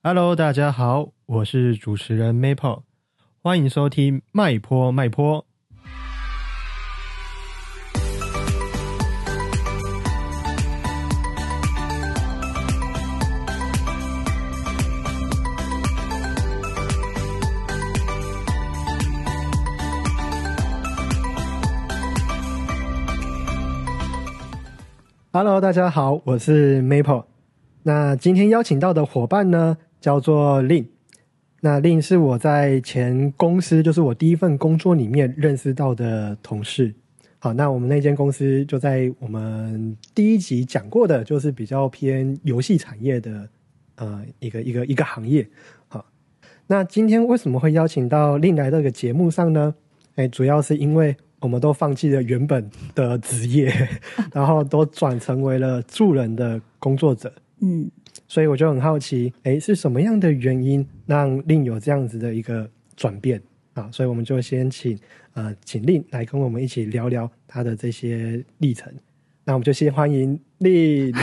[0.00, 2.82] Hello，大家好，我是主持人 Maple，
[3.42, 5.44] 欢迎收听麦坡麦坡。
[25.32, 27.24] Hello，大家好，我是 Maple。
[27.82, 30.86] 那今天邀请到的伙伴呢，叫做令。
[31.60, 36.94] 那令是我在前公司，就是我第一份工作里面认识到的同事。
[37.40, 43.48] 好，那我们那间公司就在我们第一集讲过的，就是比较偏游戏产业的
[43.96, 45.48] 呃一个一个一个行业。
[45.88, 46.04] 好，
[46.66, 49.74] 那今天为什么会邀请到令来到这个节目上呢？
[50.16, 53.72] 哎，主要是因为我们都放弃了原本的职业，
[54.34, 57.32] 然后都转成为了助人的工作者。
[57.60, 57.88] 嗯，
[58.28, 63.88] 所以我就很好奇，哎，是什么样的原因让令有这样子的一个转变啊？
[63.90, 64.98] 所以我们就先请
[65.32, 68.92] 呃，请令来跟我们一起聊聊他的这些历程。
[69.44, 71.10] 那我们就先欢迎令。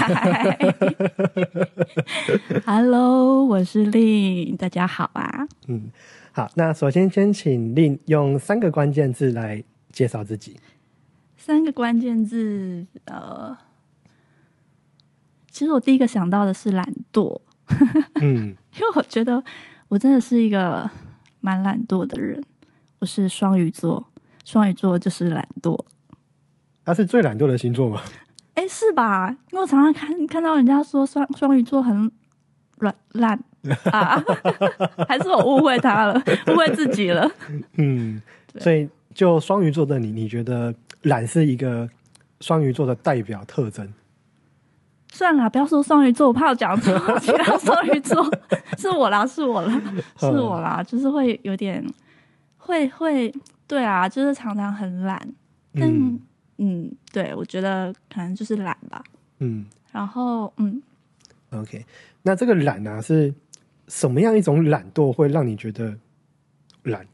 [2.65, 5.47] Hello，我是令，大家好啊。
[5.67, 5.91] 嗯，
[6.31, 10.57] 好，那首先先请令用三个关键字来介绍自己。
[11.37, 13.55] 三个关键字，呃，
[15.55, 17.39] 其实我第一个想到的是懒惰，
[18.15, 19.41] 嗯 因为我觉得
[19.87, 20.89] 我真的是一个
[21.39, 22.43] 蛮懒惰的人。
[22.99, 24.05] 我是双鱼座，
[24.43, 25.79] 双鱼座就是懒惰。
[26.83, 28.01] 他是最懒惰的星座吗？
[28.55, 29.29] 哎，是吧？
[29.29, 32.11] 因为我常常看看到人家说双双鱼座很
[32.79, 33.41] 软烂
[33.93, 34.21] 啊，
[35.07, 37.31] 还是我误会他了，误会自己了。
[37.77, 38.21] 嗯，
[38.59, 41.89] 所以就双鱼座的你，你觉得懒是一个
[42.41, 43.87] 双鱼座的代表特征？
[45.15, 48.21] 算了，不要说双鱼座，我怕我讲错 其他双鱼座，
[48.77, 49.81] 是我啦，是我啦，
[50.19, 51.81] 是我啦，就是会有点，
[52.57, 53.33] 会会，
[53.65, 55.17] 对啊，就是常常很懒，
[55.73, 56.19] 但嗯
[56.57, 59.01] 嗯对我觉得可能就是懒吧。
[59.39, 59.65] 嗯。
[59.93, 60.81] 然后嗯
[61.51, 61.85] ，，OK，
[62.23, 63.33] 那这个懒啊，是
[63.87, 65.97] 什么样一种懒惰会让你觉得
[66.83, 67.07] 懒？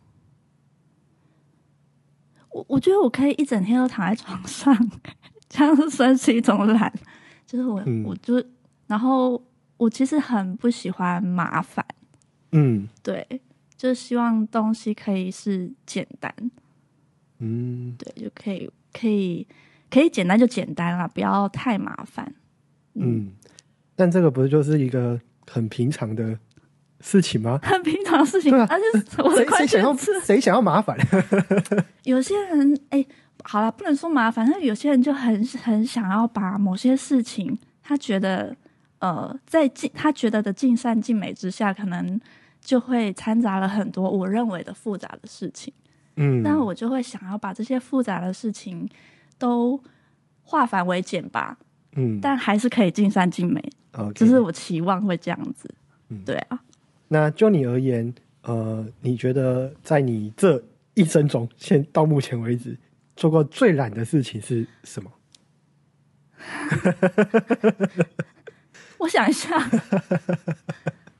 [2.50, 4.75] 我我觉得我可以一整天都躺在床上，
[5.48, 6.92] 这样算是一种懒，
[7.51, 8.41] 就是我、嗯我就，
[8.88, 9.44] 然后
[9.75, 11.85] 我其实很不喜欢麻烦，
[12.53, 13.28] 嗯对，
[13.75, 16.34] 就希望东西可以是简单。
[17.39, 19.45] 嗯对，就可以可以
[19.89, 22.34] 可以简单就简单啦，不要太麻烦。
[22.94, 23.34] 嗯，
[23.97, 25.19] 但这个不是就是一个
[25.50, 26.39] 很平常的
[27.01, 27.59] 事情吗？
[27.63, 30.97] 很平常的事情，而且我的关谁谁想要键词，谁想要麻烦？
[32.06, 33.06] 有些人哎、
[33.44, 38.56] 好了，不能说麻烦，但有些人就很很想要把某些事情，他觉得
[39.00, 42.19] 呃，在尽他觉得的尽善尽美之下，可能
[42.59, 45.74] 就会掺杂了很多我认为的复杂的事情。
[46.18, 48.88] 嗯，那我就会想要把这些复杂的事情
[49.38, 49.81] 都
[50.44, 51.57] 化繁为简吧，
[51.96, 53.63] 嗯，但还是可以尽善尽美。
[54.16, 55.69] 只是我期望会这样子。
[56.09, 56.62] 嗯对啊，
[57.07, 58.13] 那就你而言，
[58.44, 60.62] 呃，你觉得在你这
[60.94, 62.78] 一生中，现到目前为止
[63.16, 65.12] 做过最懒的事情是什么？
[69.00, 69.58] 我想一下，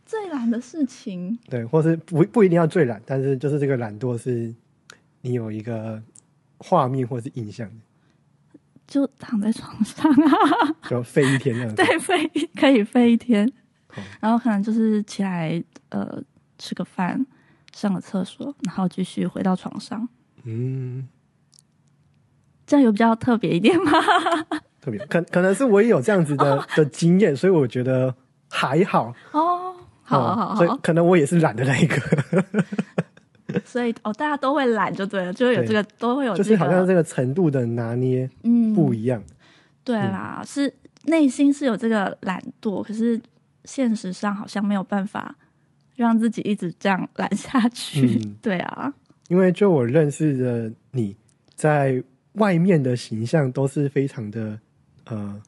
[0.06, 4.54] 最懒的事情，对，或是不不一定要最懒，但是就是这个懒惰是
[5.22, 6.02] 你有一个
[6.58, 11.76] 画面或是印象的，就躺在床上啊，就废一天那样子。
[11.76, 13.52] 对，飞可以飞一天。
[13.88, 16.24] 好，然后可能就是起来呃
[16.58, 17.26] 吃个饭，
[17.74, 20.08] 上个厕所，然后继续回到床上，
[20.44, 21.08] 嗯，
[22.72, 23.92] 这样有比较特别一点吗？
[24.80, 28.16] 特别可可能是我也有这样子的的经验，所以我觉得
[28.50, 29.14] 还好。
[29.34, 31.98] 哦，好哦好好，所以可能我也是懒的那一个，
[33.66, 39.22] 所以哦，大家都会懒就对了，就会有对这个，都会有就是这个，好像这个程度的拿捏嗯，不一样。
[39.84, 40.74] 对啦，是
[41.08, 43.20] 内心是有这个懒惰，可是
[43.66, 45.36] 现实上好像没有办法
[45.98, 48.22] 让自己一直这样懒下去。
[48.24, 48.94] 嗯 对啊，
[49.28, 51.16] 因为就我认识的你，
[51.54, 52.02] 在
[52.34, 54.60] 外面的形象都是非常的
[55.06, 55.42] 呃，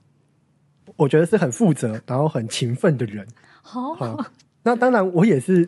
[0.95, 3.25] 我觉得是很负责，然后很勤奋的人。
[3.61, 4.25] 好，好，
[4.63, 5.67] 那当然我也是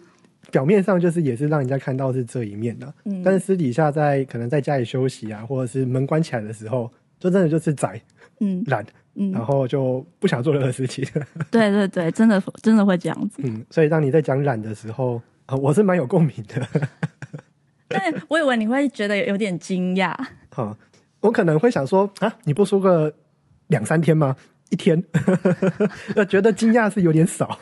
[0.51, 8.01] 表面上就是也是让人家看到是这一面的，嗯，但是私底下在可能在家里休息啊，或者是门关起来的时候，就真的就是宅
[8.41, 8.85] 嗯懒，
[9.15, 11.07] 嗯，然后就不想做任何事情。
[11.50, 13.41] 对对对，真的真的会这样子。
[13.44, 16.68] 嗯，所以当你在讲懒的时候，啊，我是蛮有共鸣的。
[17.88, 20.13] 但我以为你会觉得有点惊讶，
[20.50, 20.75] 好，
[21.21, 23.13] 我可能会想说啊，你不说个
[23.67, 24.35] 两三天吗？
[24.69, 25.03] 一天，
[26.15, 27.57] 呃， 觉得惊讶是有点少。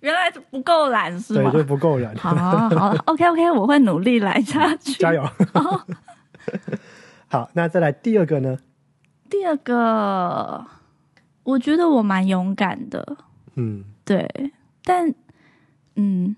[0.00, 1.50] 原来不够懒是对，吗？
[1.50, 2.14] 就不够懒。
[2.16, 4.92] 好好，OK OK，我会努力来下去。
[4.94, 5.22] 加油！
[7.28, 8.56] 好，那再来第二个呢？
[9.28, 10.64] 第二个，
[11.42, 13.18] 我觉得我蛮勇敢的，
[13.56, 14.26] 嗯对，
[14.84, 15.12] 但
[15.96, 16.34] 嗯，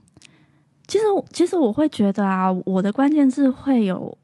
[0.89, 4.19] 其实其实我会觉得啊，我的关键字会有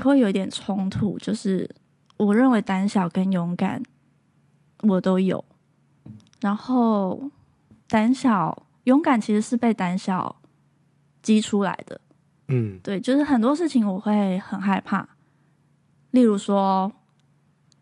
[0.00, 1.68] 会有一点冲突，就是
[2.16, 3.82] 我认为胆小跟勇敢
[4.80, 5.44] 我都有，
[6.40, 7.30] 然后
[7.88, 10.40] 胆小勇敢其实是被胆小
[11.22, 12.00] 激出来的，
[12.48, 12.80] 嗯。
[12.82, 15.08] 对，就是很多事情我会很害怕，
[16.10, 16.92] 例如说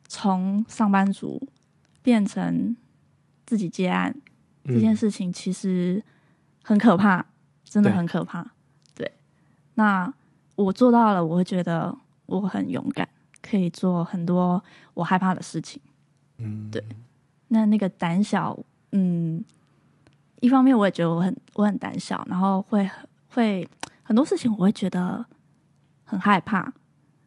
[0.09, 1.49] 从上班族
[2.03, 2.77] 变成
[3.47, 4.15] 自己接案、
[4.65, 6.03] 嗯，这件事情，其实
[6.63, 7.25] 很可怕，
[7.65, 8.53] 真的很可怕。
[8.95, 9.11] 对，
[9.75, 10.13] 那
[10.65, 11.97] 我做到了，我会觉得
[12.27, 13.09] 我很勇敢，
[13.43, 14.63] 可以做很多
[14.95, 15.81] 我害怕的事情。
[16.39, 16.71] 嗯。
[16.71, 16.85] 对
[17.49, 18.57] 那那个胆小，
[18.93, 19.45] 嗯，
[20.41, 22.89] 一方面我也觉得我很我很胆小，然后会
[23.31, 23.69] 会
[24.03, 25.25] 很多事情我会觉得
[26.05, 26.73] 很害怕，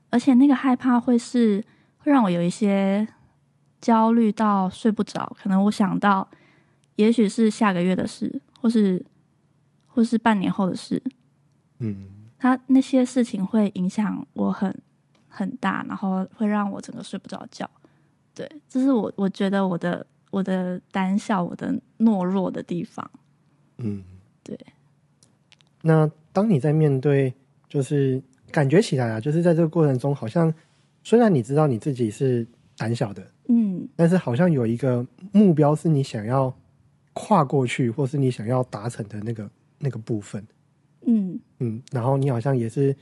[0.09, 1.61] 而且那个害怕会是
[1.97, 3.05] 会让我有一些
[3.81, 6.25] 焦虑到睡不着，可能我想到
[6.95, 9.05] 也许是下个月的事，或是
[9.87, 11.03] 或是半年后的事，
[11.79, 14.77] 嗯它那些事情会影响我很
[15.29, 17.69] 很大，然后会让我整个睡不着觉。
[18.35, 23.09] 对，这是我我觉得我的我的胆小，我的懦弱的地方。
[23.77, 24.03] 嗯，
[24.43, 24.59] 对。
[25.83, 27.33] 那当你在面对，
[27.69, 30.53] 就是感觉起来啊，就是在这个过程中，好像
[31.01, 32.45] 虽然你知道你自己是
[32.75, 36.53] 胆小的，嗯但是好像有一个目标是你想要
[37.13, 39.49] 跨过去，或是你想要达成的那个
[39.79, 40.45] 那个部分。
[41.05, 42.95] 嗯嗯，然后你好像也是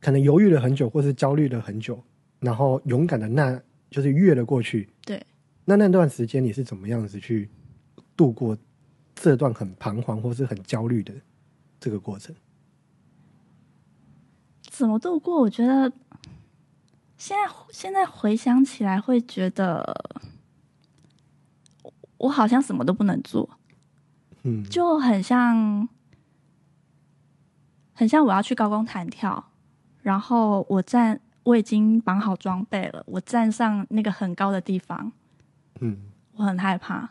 [0.00, 2.02] 可能犹豫了很久，或是焦虑了很久，
[2.38, 3.60] 然后勇敢的那
[3.90, 4.88] 就是越了过去。
[5.04, 5.24] 对，
[5.64, 7.48] 那那段时间你是怎么样子去
[8.16, 8.56] 度过
[9.14, 11.12] 这段很彷徨或是很焦虑的
[11.78, 12.34] 这个过程？
[14.62, 15.40] 怎么度过？
[15.40, 15.92] 我觉得
[17.18, 19.84] 现在现在回想起来，会觉得
[21.82, 23.50] 我我好像什么都不能做，
[24.44, 25.86] 嗯，就很像
[28.00, 29.52] 很像我要去高空弹跳，
[30.00, 35.12] 然后我站，我已经绑好装备了，我站上那个很高的地方，
[35.80, 37.10] 嗯我很害怕。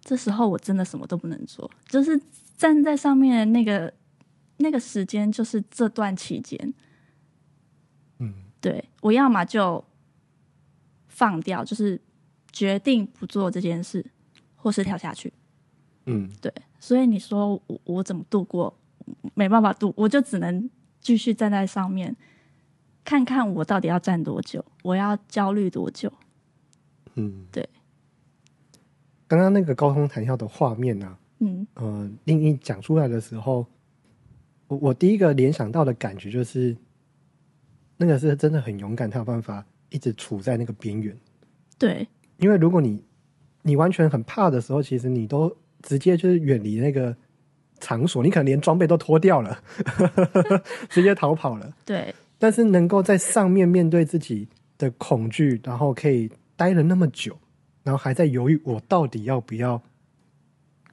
[0.00, 2.16] 这时候我真的什么都不能做，就是
[2.56, 3.92] 站在上面的那个
[4.58, 6.72] 那个时间，就是这段期间，
[8.20, 9.84] 嗯对我要么就
[11.08, 12.00] 放掉，就是
[12.52, 14.06] 决定不做这件事，
[14.54, 15.32] 或是跳下去。
[16.04, 18.72] 嗯对，所以你说我我怎么度过？
[19.34, 20.68] 没办法度，我就只能
[21.00, 22.16] 继续站在上面，
[23.04, 26.12] 看看我到底要站多久，我要焦虑多久。
[27.14, 27.68] 嗯，对。
[29.28, 33.66] 刚刚那个高空弹跳的画面呢、嗯呃，令一讲出来的时候，
[34.68, 36.76] 我我第一个联想到的感觉就是，
[37.96, 41.16] 那个是真的很勇敢，他有办法一直处在那个边缘。
[41.78, 42.06] 对
[42.38, 43.02] 因为如果你
[43.62, 47.16] 你完全很怕的时候，其实你都直接就是远离那个
[47.80, 49.58] 场所，你可能连装备都脱掉了，
[50.88, 51.74] 直接逃跑了。
[51.84, 57.38] 对但是能够在上面面对自己的恐惧，然后可以待了那么久，
[57.82, 59.80] 然后还在犹豫我到底要不要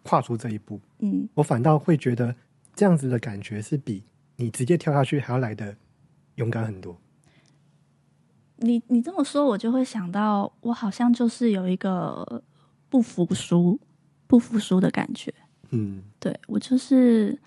[0.03, 2.35] 跨出这一步，嗯我反倒会觉得
[2.75, 4.03] 这样子的感觉是比
[4.37, 5.75] 你直接跳下去还要来的
[6.35, 6.97] 勇敢很多。
[8.57, 12.43] 你你这么说，我就会想到，我好像就是有一个
[12.89, 13.77] 不服输、
[14.27, 15.33] 不服输的感觉。
[15.73, 17.37] 嗯对我就是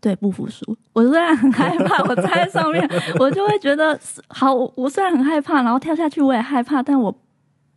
[0.00, 0.76] 对不服输。
[0.92, 2.88] 我虽然很害怕，我站在上面，
[3.20, 3.98] 我就会觉得
[4.28, 4.52] 好。
[4.52, 7.16] 我我虽然很害怕，然后跳下去我也害怕，但我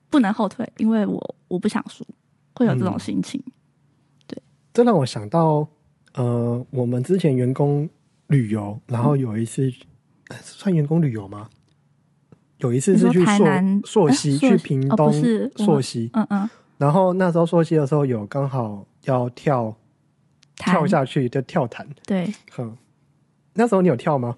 [0.09, 2.05] 不能后退，因为我我不想输，
[2.55, 3.41] 会有这种嗯心情。
[4.25, 4.41] 对
[4.73, 5.67] 这让我想到，
[6.15, 7.87] 呃，我们之前员工
[8.27, 9.71] 旅游，然后有一次、
[10.29, 11.47] 呃算员工旅游吗？
[12.59, 19.75] 有一次是去朔台南朔溪，去屏东不是我朔溪，嗯嗯，然后那时候朔溪的时候有刚好要跳
[20.55, 21.87] 跳下去，就跳弹。
[22.05, 22.75] 对，哼，
[23.53, 24.37] 那时候你有跳吗？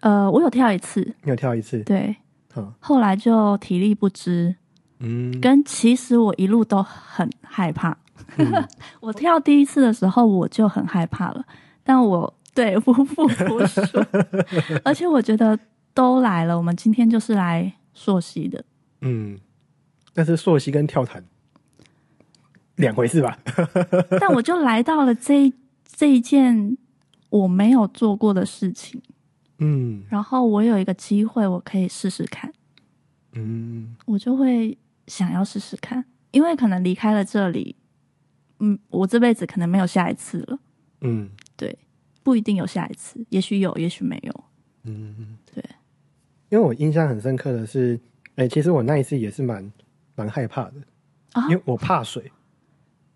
[0.00, 1.82] 呃，我有跳一次，你有跳一次？
[1.84, 2.16] 对，
[2.52, 4.56] 哼，后来就体力不支，
[4.98, 7.96] 嗯，跟其实我一路都很害怕。
[8.36, 8.68] 嗯。
[9.00, 11.44] 我跳第一次的时候我就很害怕了，
[11.82, 13.80] 但我对不不服输，
[14.84, 15.58] 而且我觉得
[15.92, 18.64] 都来了，我们今天就是来溯溪的，
[19.00, 19.38] 嗯，
[20.12, 21.24] 但是朔溪跟跳弹
[22.76, 23.38] 两回事吧？
[24.20, 25.54] 但我就来到了这一
[25.84, 26.76] 这一件
[27.30, 29.00] 我没有做过的事情，
[29.58, 30.04] 嗯。
[30.08, 32.52] 然后我有一个机会，我可以试试看，
[33.32, 33.94] 嗯。
[34.06, 34.76] 我就会
[35.06, 37.76] 想要试试看，因为可能离开了这里，
[38.58, 40.58] 嗯，我这辈子可能没有下一次了。
[41.02, 41.30] 嗯。
[41.56, 41.78] 对，
[42.22, 44.44] 不一定有下一次，也许有，也许没有。
[44.84, 45.14] 嗯。
[45.18, 45.64] 嗯，对，
[46.50, 47.98] 因为我印象很深刻的是，
[48.34, 49.72] 哎、其实我那一次也是蛮
[50.16, 50.74] 蛮害怕的，
[51.32, 51.48] 啊？
[51.48, 52.30] 因为我怕水。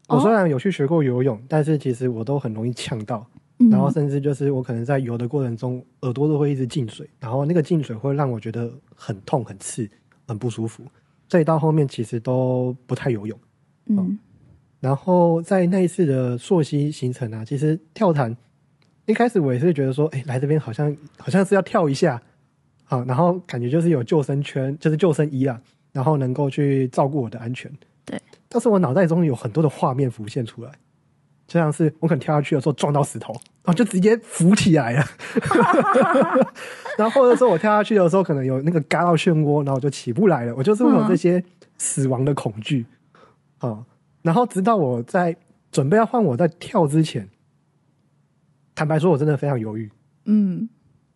[0.08, 3.26] 哦我虽然有去学过游泳，但是其实我都很容易呛到，
[3.58, 3.70] 嗯。
[3.70, 9.88] 然后甚至就是我可能在游的过程中，耳朵都会一直进水，然后那个进水会让我觉得很痛、很刺、
[10.26, 10.82] 很不舒服，
[11.28, 13.38] 所以到后面其实都不太游泳。
[13.86, 14.18] 嗯。
[14.80, 18.36] 然后在那一次的溯溪行程啊，其实跳潭
[19.06, 22.22] 一开始我也是觉得说，哎，来这边好像好像是要跳一下，
[22.84, 25.60] 好，然后感觉就是有救生圈，就是救生衣啊，
[25.92, 27.70] 然后能够去照顾我的安全。
[28.04, 30.70] 对，但是我脑袋中有很多的画面浮现出来，
[31.46, 35.04] 就像是我可能跳下去的时候撞到石头，然后就直接浮起来了，
[36.96, 41.42] 然后或者说我跳下去的时候可能有那个嘎到漩涡，然后我就起不来了，我就是会有这些
[41.76, 42.86] 死亡的恐惧。
[43.58, 43.84] 啊、
[44.22, 45.36] 然后直到我在
[45.72, 47.28] 准备要换我在跳之前，
[48.74, 49.90] 坦白说，我真的非常犹豫，
[50.26, 50.68] 嗯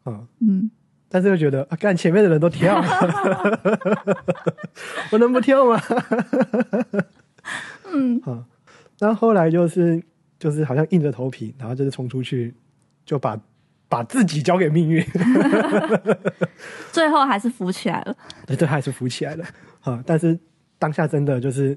[0.02, 0.68] 啊、嗯，
[1.08, 3.60] 但是又觉得啊，干前面的人都跳了，
[5.12, 5.80] 我能不跳吗？
[7.92, 8.44] 嗯，啊，
[8.98, 10.02] 那后后来就是
[10.38, 12.54] 就是好像硬着头皮，然后就是冲出去，
[13.04, 13.40] 就把
[13.88, 15.04] 把自己交给命运，
[16.92, 18.16] 最后还是浮起来了。
[18.46, 19.44] 对，对还是浮起来了
[19.82, 20.02] 啊！
[20.06, 20.38] 但是
[20.78, 21.76] 当下真的就是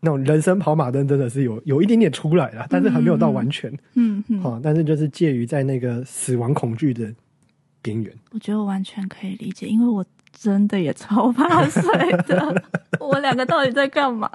[0.00, 3.72] 那种人生跑马灯，真的是有有一点点出来了，但是还没有到完全。
[3.94, 7.12] 嗯嗯，啊，但是就是介于在那个死亡恐惧的
[7.82, 8.14] 边缘。
[8.30, 10.04] 我觉得我完全可以理解，因为我
[10.40, 11.82] 真的也超怕水
[12.26, 12.62] 的。
[13.00, 14.30] 我两个到底在干嘛？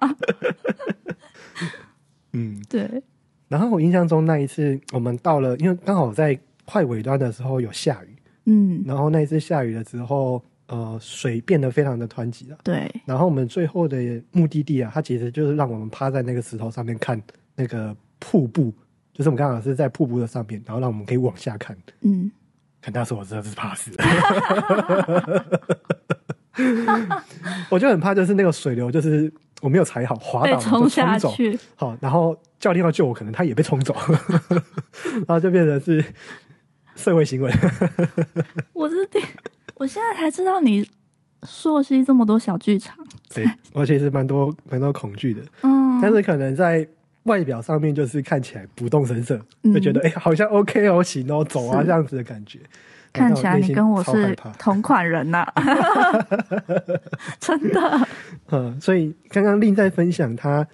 [2.33, 3.01] 嗯，对，
[3.47, 12.57] 然后我印象中那一次，我们到了，因为刚好在快尾端的时候有下雨，嗯，然后那一次下雨了之后，呃，水变得非常的湍急了。
[12.63, 17.21] 对，然后我们最后的目的地啊，它其实就是让我们趴在那个石头上面看
[17.55, 18.73] 那个瀑布，
[19.13, 21.77] 就是我们刚好是在瀑布的上面，然后让我们可以往下看。
[22.01, 22.31] 嗯，
[22.81, 23.91] 看那时候我真的是怕死，
[27.69, 29.31] 我就很怕，就是那个水流，就是
[29.61, 31.57] 我没有踩好，滑被倒冲下去。
[31.75, 33.95] 好，然后教练要救我，可能他也被冲走，
[35.27, 36.03] 然后就变成是
[36.95, 37.51] 社会行为。
[38.73, 39.19] 我是第，
[39.75, 40.87] 我现在才知道你
[41.43, 42.95] 溯溪这么多小剧场。
[43.33, 46.87] 对，我其实蛮多蛮多恐惧的，嗯，但是可能在
[47.23, 52.59] 外表上面就是看起来不动声色，嗯就觉得哎、好像 OK 哦，行哦，走啊是这样子的感觉。
[53.13, 55.45] 看起来你跟我是 同款人呐、
[57.39, 58.07] 真的。
[58.49, 60.67] 嗯，所以刚刚令在分享他，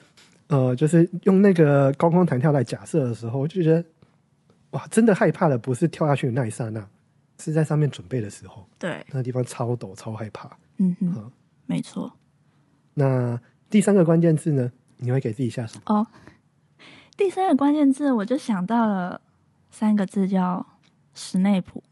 [0.48, 3.84] 呃，就是用那个高空弹跳来假设的时候，我就觉得，
[4.72, 6.86] 哇，真的害怕的不是跳下去的那一刹那，
[7.40, 10.50] 是在上面准备的时候，对，那地方超陡，超害怕。
[10.78, 11.32] 嗯哼嗯，
[11.66, 12.12] 没错。
[12.94, 15.82] 那第三个关键字呢，你会给自己下什么？
[15.94, 16.08] 哦，
[17.18, 19.20] 第三个关键字我就想到了
[19.70, 20.66] 三个字叫
[21.14, 21.84] 史内普。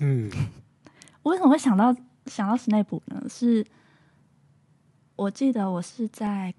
[0.00, 0.30] 嗯
[1.22, 1.94] 我为什么会想到
[2.26, 3.22] 想到史内普呢？
[3.28, 3.64] 是
[5.16, 6.54] 我记得我是在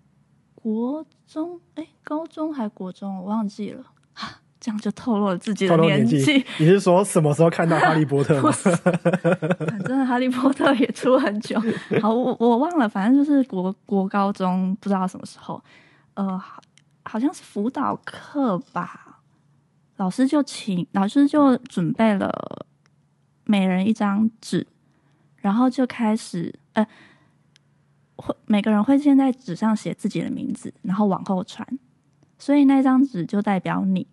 [0.55, 4.41] 国中，哎，高中还国中，我忘记了啊。
[4.60, 6.34] 这样就透露了自己的年纪纪。
[6.60, 11.58] 你是说什么时候看到哈利波特吗反正哈利波特也出很久。
[12.01, 15.63] 好，我我忘了，反正就是国国高中不知道什么时候，
[16.15, 16.62] 呃，好
[17.03, 19.22] 好像是辅导课吧，
[19.96, 22.29] 老师就请老师就准备了
[23.50, 24.68] 每人一张纸，
[25.38, 26.88] 然后就开始呃，
[28.15, 31.68] 会每个人会先在纸上写自己的名字，然后往后传，
[32.38, 34.06] 所以那张纸就代表你。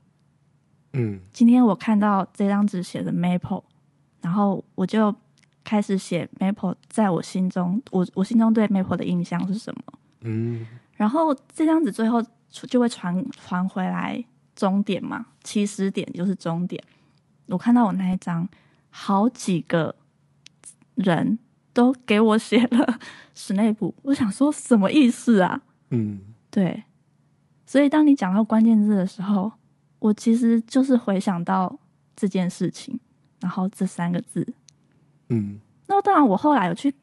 [0.95, 3.63] 嗯今天我看到这张纸写的 Maple，
[4.23, 5.15] 然后我就
[5.63, 9.99] 开始写 Maple，在我心中，我我心中对 Maple 的印象是什么？
[10.23, 14.25] 嗯然后这张纸最后就会传传回来
[14.55, 16.83] 终点嘛，起始点就是终点。
[17.49, 18.49] 我看到我那一张，
[18.99, 19.95] 好几个
[20.95, 21.39] 人
[21.75, 22.99] 都给我写了
[23.35, 25.61] 史内普，我想说什么意思啊？
[25.91, 26.21] 嗯。
[26.51, 26.85] 对，
[27.67, 29.53] 所以当你讲到关键字的时候，
[29.99, 31.79] 我其实就是回想到
[32.17, 32.99] 这件事情，
[33.41, 34.55] 然后这三个字。
[35.29, 35.61] 嗯。
[35.87, 36.95] 那当然，我后来有去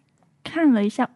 [0.43, 1.07] 看了一下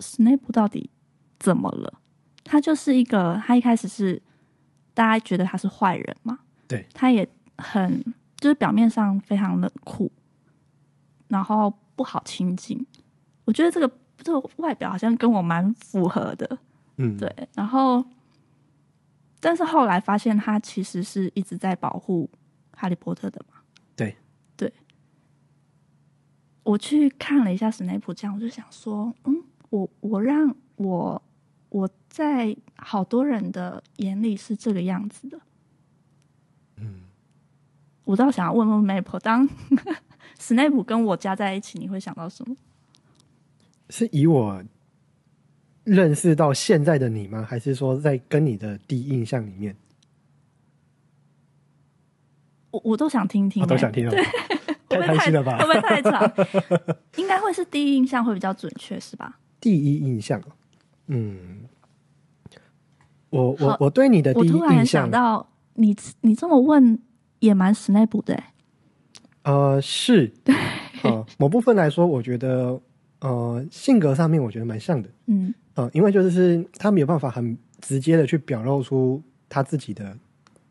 [0.00, 0.90] 史内普到底
[1.38, 2.00] 怎么了。
[2.44, 4.20] 他就是一个，他一开始是
[4.92, 8.04] 大家觉得他是坏人嘛，对，他也很
[8.36, 10.12] 就是表面上非常冷酷，
[11.28, 12.84] 然后不好亲近。
[13.44, 16.58] 我觉得这个这个外表好像跟我蛮符合的，
[16.96, 18.04] 嗯，对，然后，
[19.40, 22.28] 但是后来发现他其实是一直在保护
[22.72, 23.60] 哈利波特的嘛。
[23.96, 24.16] 对，
[24.56, 24.72] 对。
[26.64, 31.22] 我去看了一下史内普，这样我就想说，嗯，我我让我
[31.70, 35.40] 我在好多人的眼里是这个样子的。
[36.76, 37.04] 嗯，
[38.04, 39.48] 我倒想要问问 Maple，当
[40.38, 42.56] Snape 跟我加在一起，你会想到什么？
[43.90, 44.62] 是以我
[45.84, 47.42] 认识到现在的你吗？
[47.42, 49.74] 还是说在跟你的第一印象里面？
[52.70, 55.64] 我我都想听听、我、欸，都想听哦，太会不会贪心了吧会？
[55.66, 56.32] 不会太长？
[57.16, 59.38] 应该会是第一印象会比较准确，是吧？
[59.58, 60.40] 第一印象，
[61.06, 61.60] 嗯，
[63.30, 67.00] 我我我对你的第一我突然想，到，你你这么问
[67.38, 68.44] 也蛮 Snape 的、欸，
[69.48, 70.30] 呃，是，
[71.02, 72.78] 呃，某部分来说，我觉得，
[73.20, 75.54] 呃，性格上面我觉得蛮像的，嗯。
[75.72, 80.14] 呃，因为就是他没有办法很直接的去表露出他自己的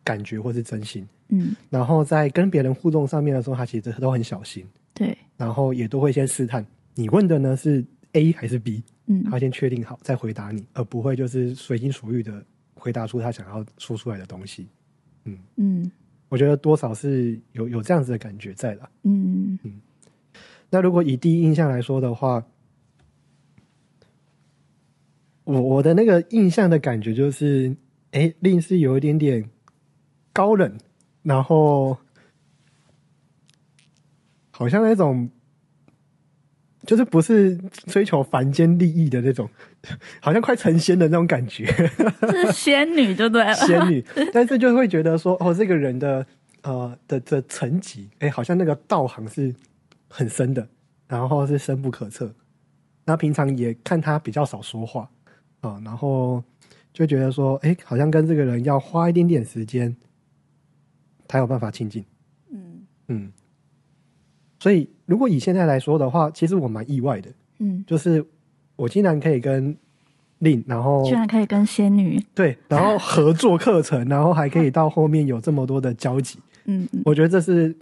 [0.04, 9.24] 感觉或是真心，嗯，然后在跟别人互动上面的时候，他其实都很小心，对，然后也都会先试探你问的呢是 A 还是 B，嗯。
[9.24, 12.44] 他先确定好再回答你，而不会就是随心所欲的
[12.76, 14.68] 回答出他想要说出来的东西。
[15.24, 15.40] 嗯。
[15.56, 15.92] 嗯
[16.30, 18.90] 我觉得多少是有有这样子的感觉在的。
[19.04, 19.58] 嗯
[20.70, 22.44] 那如果以第一印象来说的话，
[25.46, 27.74] 我我的那个印象的感觉就是，
[28.12, 29.50] 哎，令是有一点点
[30.34, 30.78] 高冷，
[31.24, 31.98] 然后
[34.52, 35.30] 好像那种
[36.88, 39.48] 就是不是追求凡间利益的那种，
[40.22, 41.66] 好像快成仙的那种感觉。
[42.32, 44.04] 是仙女就对了， 仙女，
[44.34, 46.26] 但是就会觉得说，哦，这个人的
[46.64, 49.54] 呃的的层级，哎，好像那个道行是
[50.08, 50.66] 很深的，
[51.10, 52.34] 然后是深不可测。
[53.04, 55.10] 那平常也看他比较少说话
[55.62, 56.42] 啊、然后
[56.94, 59.94] 就觉得说，哎，好像跟这个人要花一点点时间，
[61.28, 62.06] 才有办法亲近。
[62.50, 63.32] 嗯嗯，
[64.60, 68.26] 所以如果以现在来说的话，其实我蛮意外的，嗯，就是
[68.76, 69.76] 我竟然可以跟
[70.40, 77.02] 令，然后居然可以跟仙女，对，然后合作课程，然后还可以到后面有这么多的交集，嗯嗯。
[77.06, 77.76] 我觉得这是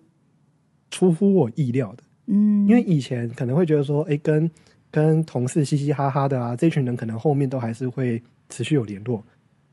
[0.91, 2.03] 出乎我意料的。
[2.27, 4.49] 嗯，因为以前可能会觉得说，哎，跟
[4.89, 9.23] 跟同事嘻嘻哈哈的啊，这群人可能后面都还是会持续有联络，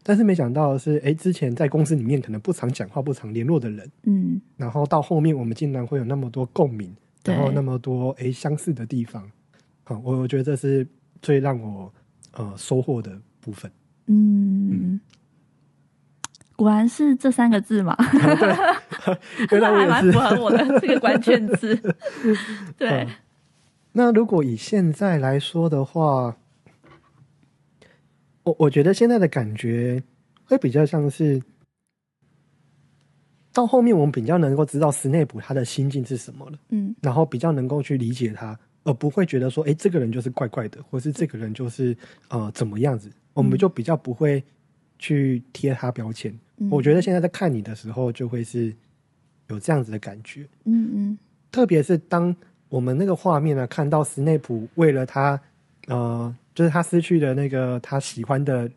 [0.03, 4.41] 但是没想到的是，哎，之前在公司里面可能不常讲话、不常联络的人，嗯。
[4.57, 9.23] 然后到后面我们竟然会有那么多共鸣，然后那么多哎相似的地方，
[9.85, 10.87] 好，我我觉得这是
[11.21, 11.93] 最让我
[12.33, 13.71] 呃收获的部分。
[14.07, 15.01] 嗯，
[16.57, 17.97] 果然是这三个字嘛，
[19.51, 19.91] 原来 我也是。
[19.91, 20.19] 还蛮符。
[20.19, 21.77] 合我的这个关键字，
[22.77, 22.88] 对。
[22.88, 23.09] 嗯，
[23.93, 26.37] 那如果以现在来说的话，
[28.45, 30.03] 我我觉得现在的感觉
[30.45, 31.41] 会比较像是，
[33.53, 41.97] 到后面我们比较能够知道斯内普他的心境是什么了，嗯然后比较能够去理解他，而不会觉得说，哎，这个人就是怪怪的，或是这个人就是
[42.29, 44.43] 呃怎么样子，我们就比较不会
[44.99, 46.33] 去贴他标签。
[46.57, 48.73] 嗯我觉得现在在看你的时候，就会是
[49.49, 50.49] 有这样子的感觉。
[50.65, 51.19] 嗯嗯
[51.51, 52.35] 特别是当
[52.69, 55.39] 我们那个画面呢，看到斯内普为了他，
[55.89, 58.71] 呃，就是他失去了那个他喜欢的，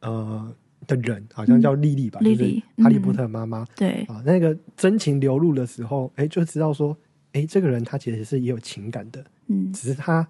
[0.00, 0.54] 呃
[0.86, 6.96] 的人，好像叫莉莉吧，就是哈利波特妈妈、对，啊，那个真情流露的时候，哎，就知道说，
[7.32, 9.72] 哎，这个人他其实是也有情感的，嗯。
[9.72, 10.26] 只是他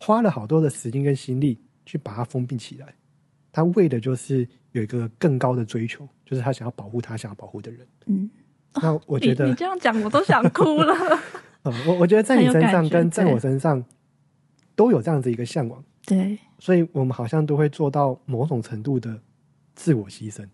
[0.00, 2.94] 花了好多的时间跟心力去把它封闭起来，
[3.52, 7.86] 他为的就是有一个更高的追求，就是他想要保护他想要保护的人。
[8.06, 8.30] 嗯，
[8.80, 10.94] 那我觉得你你这样讲我都想哭了，
[11.64, 13.84] 嗯，我我觉得在你身上跟在我身上
[14.74, 19.20] 都有这样子一个向往，对，所以我们好像都会做到某种程度的
[19.74, 20.46] 自我牺牲，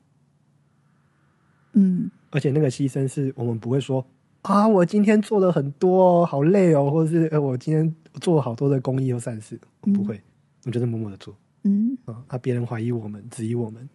[1.72, 2.10] 嗯。
[2.30, 4.06] 而且那个牺牲是我们不会说
[4.42, 9.92] 啊，我今天做了很多哦，好累哦，或者是呃，我今天做了好多的公益和善事，嗯。
[9.94, 10.22] 不会，
[10.64, 11.34] 我们就是默默的做。
[11.64, 11.96] 嗯。
[12.04, 13.88] 啊，啊，别人怀疑我们、质疑我们，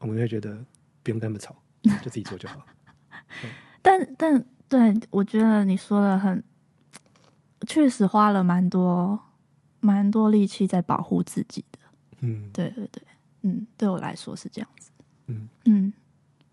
[0.00, 0.52] 我们会觉得
[1.04, 1.54] 不用跟他们吵，
[2.02, 2.66] 就自己做就好。
[3.80, 6.42] 但但对我觉得你说的很，
[7.66, 9.20] 确实花了蛮多
[9.84, 11.78] 蛮多力气在保护自己的。
[12.20, 13.02] 嗯，对对对，
[13.42, 14.90] 嗯，对我来说是这样子。
[15.26, 15.48] 嗯。
[15.66, 15.92] 嗯。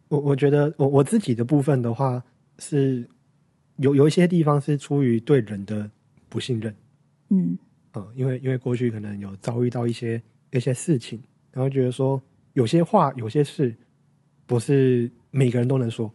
[0.10, 2.22] 我我觉得我我自己的部分的话
[2.60, 3.08] 是
[3.78, 5.90] 有有一些地方是出于对人的
[6.28, 6.76] 不信任，
[7.30, 7.58] 嗯。
[7.94, 12.22] 嗯，因为因为过去可能有遭遇到一些一些事情，然后觉得说
[12.54, 13.74] 有些话有些事
[14.46, 16.14] 不是每个人都能说，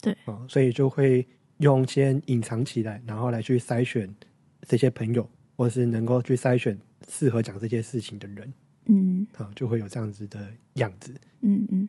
[0.00, 1.26] 对，啊、所以就会
[1.58, 4.14] 用先隐藏起来，然后来去筛选
[4.62, 8.52] 这些朋友，或是能够去筛选适合讲这些事情的人，
[8.86, 9.26] 嗯。
[9.36, 10.40] 啊、就会有这样子的
[10.74, 11.14] 样子。
[11.42, 11.88] 嗯嗯。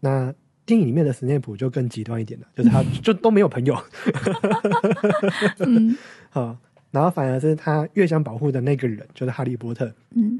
[0.00, 3.74] 那电影里面的史内普就更极端一点了， 就是他就都没有朋友，
[6.90, 10.38] 然后反而是他越想保护的那个人，就是哈利波特，嗯。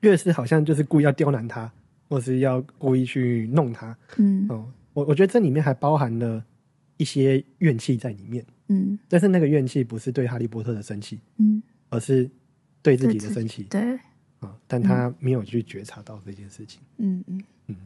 [0.00, 1.72] 越是好像就是故意要刁难他，
[2.08, 3.96] 或是要故意去弄他。
[4.18, 4.46] 嗯。
[4.48, 6.44] 哦，我我觉得这里面还包含了
[6.98, 8.98] 一些怨气在里面，嗯。
[9.08, 12.28] 但是那个怨气不是对哈利波特的生气，嗯，而是
[12.82, 13.96] 对自己的生气对，
[14.40, 16.80] 啊、但他没有去觉察到这件事情。
[16.98, 17.76] 嗯嗯嗯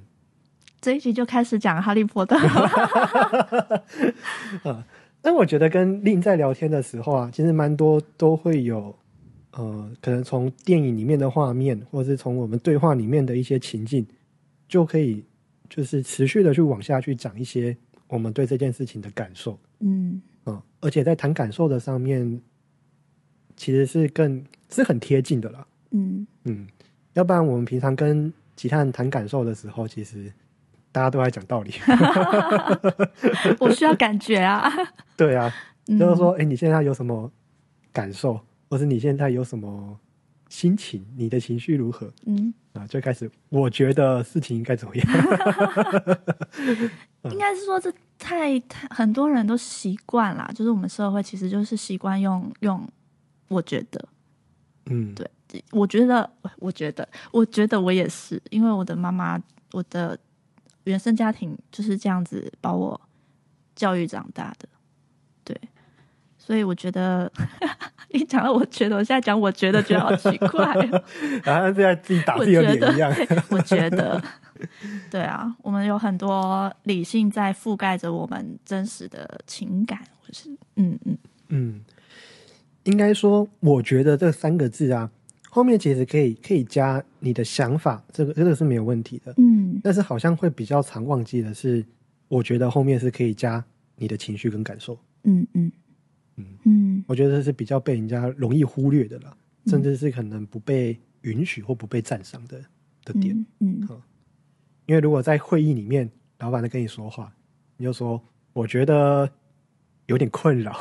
[0.81, 3.85] 这一集就开始讲哈利波特了。
[5.23, 8.99] 但我觉得跟令在聊天的时候啊，其实蛮多都会有，
[9.53, 14.07] 呃，可能从电影里面的画面，或是从我们对话里面的一些情境，
[14.67, 15.23] 就可以
[15.69, 17.77] 就是持续的去往下去讲一些
[18.09, 19.59] 我们对这件事情的感受。
[19.81, 22.41] 嗯嗯，而且在谈感受的上面，
[23.61, 25.67] 其实是更是很贴近的啦。
[25.91, 26.67] 嗯嗯，
[27.13, 30.33] 要不然我们平常跟其他人谈感受的时候，其实
[30.91, 31.71] 大家都在讲道理。
[33.61, 34.73] 我需要感觉啊。
[35.15, 35.53] 对啊，
[35.89, 37.31] 嗯就是说，哎、你现在有什么
[37.93, 40.01] 感受，或是你现在有什么
[40.49, 42.87] 心情，你的情绪如何嗯，啊？
[42.87, 45.07] 就开始，我觉得事情应该怎么样？
[47.31, 52.89] 应该是说这太太很多人都习惯啦，就是我们社会其实就是习惯用用，
[53.51, 54.09] 我觉得，
[54.87, 55.29] 嗯，对
[55.73, 59.37] 我觉得，我觉得，我觉得我也是，因为我的妈妈，
[59.73, 60.17] 我的
[60.85, 62.99] 原生家庭就是这样子把我
[63.75, 64.69] 教育长大的，
[65.43, 65.61] 对，
[66.39, 67.31] 所以我觉得
[68.11, 71.05] 一讲到我觉得，我现在讲我觉得觉得好奇怪哦，
[71.43, 73.13] 然后在自己打我自己的一样。
[73.51, 74.23] 我觉得，
[75.11, 81.19] 对啊，我们有很多理性在覆盖着我们真实的情感，或是嗯嗯。
[81.53, 81.81] 嗯，
[82.85, 85.11] 应该说，我觉得这三个字啊，
[85.51, 89.35] 后面其实可以可以加你的想法，这个这个是没有问题的。
[89.37, 91.85] 嗯但是好像会比较常忘记的是，
[92.29, 93.65] 我觉得后面是可以加
[93.97, 94.99] 你的情绪跟感受。
[95.25, 95.73] 嗯嗯
[96.37, 102.59] 嗯嗯我觉得这是比较被人家容易忽略的啦，甚至是可能不被允许或不被赞赏的
[103.05, 103.35] 的点。
[103.59, 104.03] 嗯嗯
[104.87, 107.33] 因为如果在会议里面，老板在跟你说话，
[107.77, 108.21] 你就说
[108.53, 109.31] 我觉得
[110.11, 110.77] 有点困扰，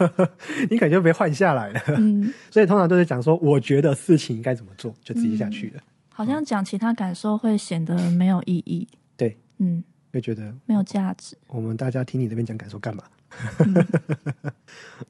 [0.70, 1.80] 你可能就被换下来了。
[1.96, 5.80] 嗯， 所以通常都是讲说，我觉得事情应该怎么做，就直接下去了。
[6.10, 13.04] 好像讲其他感受会显得没有意义，对，嗯，会觉得没有价值，我们大家听你这边讲感受干嘛？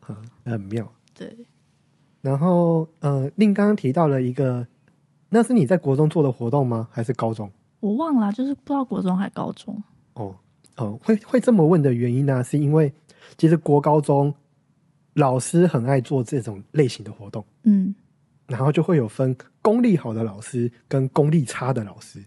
[0.06, 0.16] 嗯，
[0.52, 0.90] 很妙。
[1.14, 1.36] 对，
[2.20, 4.64] 然后，呃，令刚刚提到了一个，
[5.30, 6.86] 那是你在国中做的活动吗？
[6.92, 7.50] 还是高中？
[7.80, 9.82] 我忘了啊，就是不知道国中还高中，
[10.14, 10.36] 哦，
[10.76, 12.92] 哦，会会这么问的原因呢，是因为
[13.36, 14.34] 其实国高中
[15.14, 17.94] 老师很爱做这种类型的活动，嗯。
[18.46, 22.24] 然后就会有分功力好的老师跟功力差的老师。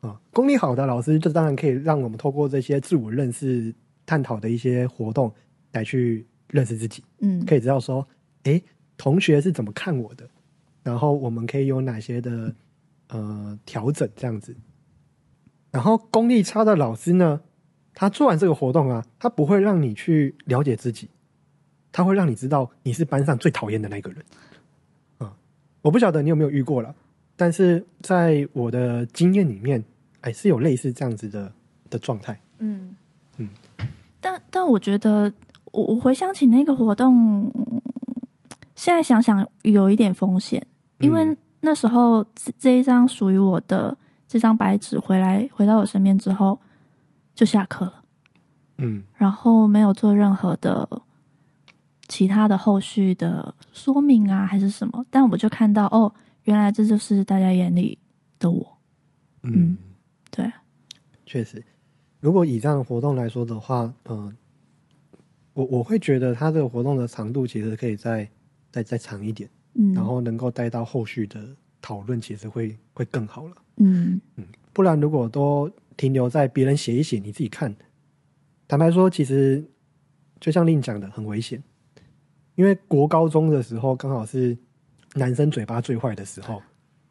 [0.00, 3.72] 啊、功力好的老师，就当然可以让我们透过这些自我认识、
[4.04, 5.32] 探讨的一些活动
[5.70, 7.46] 来去认识自己，嗯。
[7.46, 8.04] 可以知道说，
[8.42, 8.60] 哎，
[8.96, 10.28] 同学是怎么看我的，
[10.82, 12.52] 然后我们可以有哪些的
[13.10, 14.56] 呃调整这样子。
[15.70, 17.40] 然后功力差的老师呢，
[17.94, 21.08] 他做完这个活动啊，他不会让你去了解自己，
[21.92, 24.24] 他会让你知道你是班上最讨厌的那个人。
[25.18, 25.32] 啊、
[25.82, 26.94] 我不晓得你有没有遇过了，
[27.36, 29.82] 但是在我的经验里面，
[30.22, 31.52] 哎，是有类似这样子的
[31.90, 32.40] 的状态。
[32.58, 32.94] 嗯
[33.36, 33.48] 嗯，
[34.20, 35.32] 但但我觉得，
[35.72, 37.52] 我我回想起那个活动，
[38.74, 40.64] 现在想想有一点风险，
[40.98, 46.58] 因为嗯那时候这这一张属于我的这张白纸回来回到我身边之后，
[47.42, 48.04] 就下课了，
[48.78, 49.02] 嗯。
[49.16, 50.88] 然后没有做任何的
[52.06, 57.98] 其他的后续的说明啊，还是什么，但我就看到哦，原来这就是大家眼里
[58.38, 58.78] 的我，
[59.42, 59.76] 嗯，
[60.30, 60.52] 对，
[61.26, 61.60] 确实，
[62.20, 64.32] 如果以这样的活动来说的话，嗯、
[65.52, 68.28] 我我会觉得他这个活动的长度其实可以再
[68.70, 71.40] 再再长一点，嗯，然后能够带到后续的
[71.80, 73.56] 讨论，其实会会更好了。
[73.78, 74.20] 嗯
[74.72, 77.74] 不然如果都停留在别人写一写，你自己看，
[78.66, 79.64] 坦白说，其实
[80.40, 81.62] 就像令讲的，很危险。
[82.54, 84.56] 因为国高中的时候刚好是
[85.14, 86.62] 男生嘴巴最坏的时候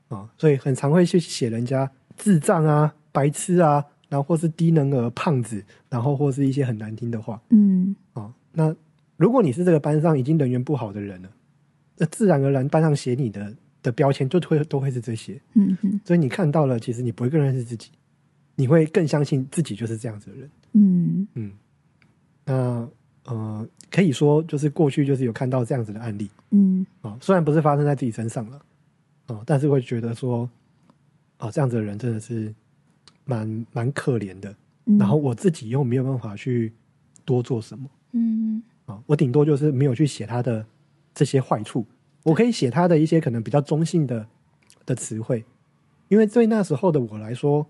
[0.10, 8.32] 啊，所以很常会去写人家智障啊、白痴啊，然后或是低能儿、胖子，然后或是一些很难听的话嗯啊。
[8.52, 8.76] 那
[9.18, 11.30] 如果你是这个班上已经人缘不好的人了，
[11.98, 15.42] 那自然而然班上写你的的标签就会都会是这些。
[15.56, 17.90] 嗯嗯所以你看到了，其实你不会更认识自己，
[18.62, 20.50] 你会更相信自己就是这样子的人。
[20.74, 21.28] 嗯。
[21.34, 21.52] 嗯，
[22.46, 22.90] 那
[23.26, 26.86] 呃，可以说就是过去就是有看到这样子的案例嗯。
[27.02, 28.62] 啊、虽然不是发生在自己身上了
[29.26, 30.48] 啊、但是会觉得说，
[31.38, 32.54] 啊、这样子的人真的是
[33.26, 34.56] 蛮蛮可怜的。
[34.86, 36.72] 嗯，然后我自己又没有办法去
[37.26, 40.64] 多做什么嗯啊、我顶多就是没有去写他的
[41.16, 41.84] 这些坏处，
[42.24, 44.28] 我可以写他的一些可能比较中性的
[44.86, 45.46] 的词汇，
[46.10, 47.66] 因为对那时候的我来说，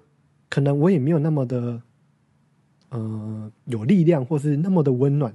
[0.51, 1.81] 可能我也没有那么的，
[2.89, 5.33] 呃，有力量，或是那么的温暖，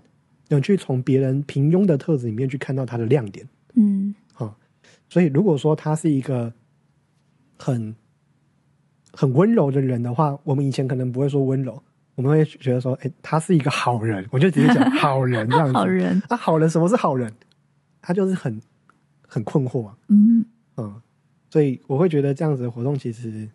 [0.49, 3.49] 能去从别人平庸的特质里面去看到他的亮点。
[3.79, 4.55] 嗯好
[5.09, 6.53] 所以，如果说他是一个
[7.57, 7.97] 很
[9.11, 11.83] 很温柔的人的话，我们以前可能不会说温柔，
[12.15, 15.73] 我们会觉得说，哎、他是一个好人，我就直接讲 好人这样子。
[15.73, 17.33] 好人，啊，好人什么是好人？
[18.03, 18.61] 他就是很
[19.27, 20.45] 很困惑啊，嗯
[20.77, 21.01] 嗯，
[21.49, 23.49] 所以我会觉得这样子的活动其实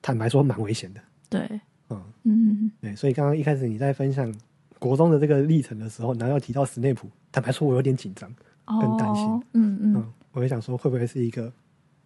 [0.00, 2.70] 坦白说蛮危险的，对，嗯，嗯。
[2.80, 4.32] 对，所以刚刚一开始你在分享
[4.78, 8.32] 国中的这个历程的时候，然后要提到史内普，坦白说我有点紧张，
[8.64, 9.24] 更担心。
[9.24, 11.52] 哦，嗯嗯，嗯，我也想说会不会是一个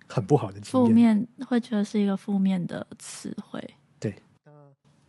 [0.06, 0.88] 很不好的经验？
[0.88, 3.62] 负面会觉得是一个负面的词汇，
[4.00, 4.14] 对。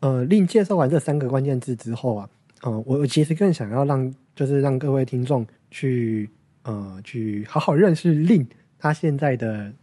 [0.02, 2.30] 呃，令介绍完这三个关键字之后啊，
[2.64, 6.30] 呃，我我其实更想要让就是让各位听众去
[6.64, 8.46] 呃去好好认识令
[8.78, 9.74] 他现在的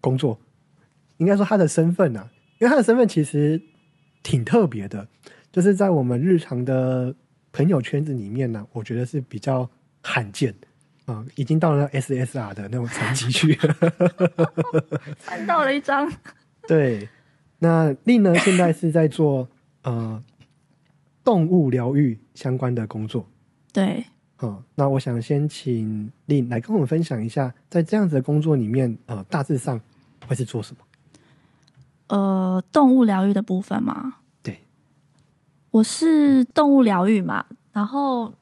[0.00, 0.36] 工作，
[1.18, 2.28] 应该说他的身份啊，
[2.60, 3.60] 因为他的身份其实
[4.22, 5.08] 挺特别的，
[5.50, 7.12] 就是在我们日常的
[7.52, 9.68] 朋友圈子里面呢，我觉得是比较
[10.02, 10.54] 罕见
[11.06, 13.74] 啊、已经到了 SSR 的那种层级去了。
[15.18, 16.08] 翻到了一张，
[16.68, 17.08] 对，
[17.58, 19.48] 那令呢现在是在做
[19.82, 20.22] 呃
[21.24, 23.26] 动物疗愈相关的工作。
[23.72, 24.04] 对，
[24.42, 29.80] 嗯，那我想先请令来跟我们分享一下，在这样子的工作里面，呃，大致上
[30.28, 30.84] 会是做什么？
[32.10, 34.66] 呃，动物疗愈的部分嘛，对，
[35.70, 38.34] 我是动物疗愈嘛，然后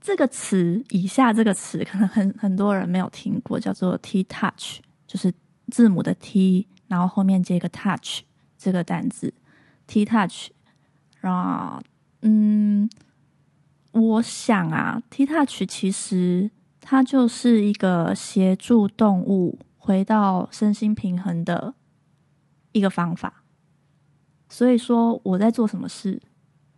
[0.00, 5.32] 这个词，以下这个词可能很很多人没有听过，叫做 T touch，就是
[5.68, 8.22] 字母的 T，然后后面接一个 touch
[8.58, 9.32] 这个单字
[9.86, 10.48] ，T touch，
[11.20, 11.80] 然后
[12.22, 12.90] 嗯，
[13.92, 21.74] 我想啊，T touch 其实它就是一个协助动物回到身心平衡的
[22.76, 23.42] 一个方法。
[24.48, 26.20] 所以说我在做什么事，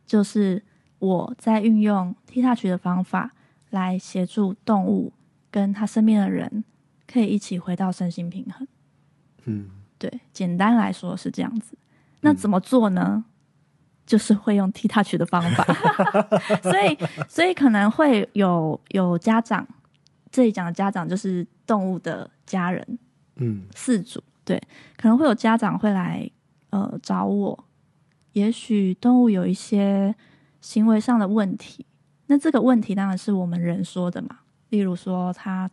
[0.06, 0.64] 就是
[0.98, 3.34] 我在运用 T touch 的方法
[3.70, 5.12] 来协助动物
[5.50, 6.64] 跟他身边的人
[7.06, 8.66] 可以一起回到身心平衡。
[9.44, 11.76] 嗯对，简单来说是这样子。
[12.20, 13.24] 那怎么做呢？
[14.06, 15.64] 就是会用 T touch 的方法，
[16.64, 16.96] 所以
[17.28, 19.68] 所以可能会有有家长，
[20.30, 22.98] 这里讲的家长就是动物的家人，
[23.36, 24.58] 嗯饲主，对，
[24.96, 26.26] 可能会有家长会来
[26.70, 27.64] 呃找我，
[28.32, 30.14] 也许动物有一些
[30.62, 31.84] 行为上的问题，
[32.28, 34.38] 那这个问题当然是我们人说的嘛，
[34.70, 35.70] 例如说它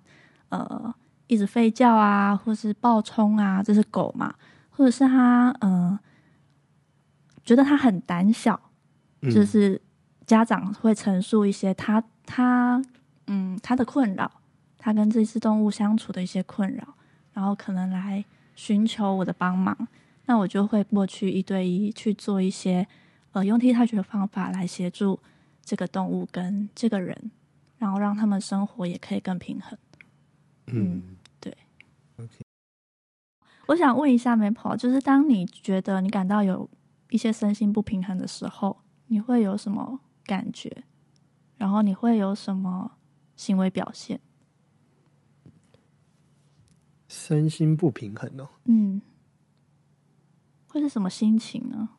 [0.50, 0.94] 呃
[1.28, 4.36] 一直吠叫啊，或是暴冲啊，这是狗嘛，
[4.70, 5.98] 或者是它呃
[7.46, 8.60] 觉得它很胆小，
[9.22, 9.82] 嗯，就是
[10.28, 12.84] 家长会陈述一些他他
[13.28, 14.30] 嗯他的困扰，
[14.78, 16.96] 他跟这只动物相处的一些困扰，
[17.32, 18.26] 然后可能来
[18.56, 19.88] 寻求我的帮忙，
[20.26, 22.88] 那我就会过去一对一去做一些
[23.34, 25.20] 呃用 T touch 的方法来协助
[25.62, 27.32] 这个动物跟这个人，
[27.78, 29.78] 然后让他们生活也可以更平衡。
[30.68, 31.56] 嗯对。
[32.18, 32.32] OK，
[33.68, 36.70] 我想问一下 Maple，就是当你觉得你感到有
[37.10, 40.84] 一些身心不平衡的时候，你会有什么感觉？
[41.58, 42.94] 然后你会有什么
[43.36, 44.20] 行为表现？
[47.08, 48.50] 身心不平衡哦。
[48.66, 49.02] 嗯，
[50.68, 51.90] 会是什么心情呢？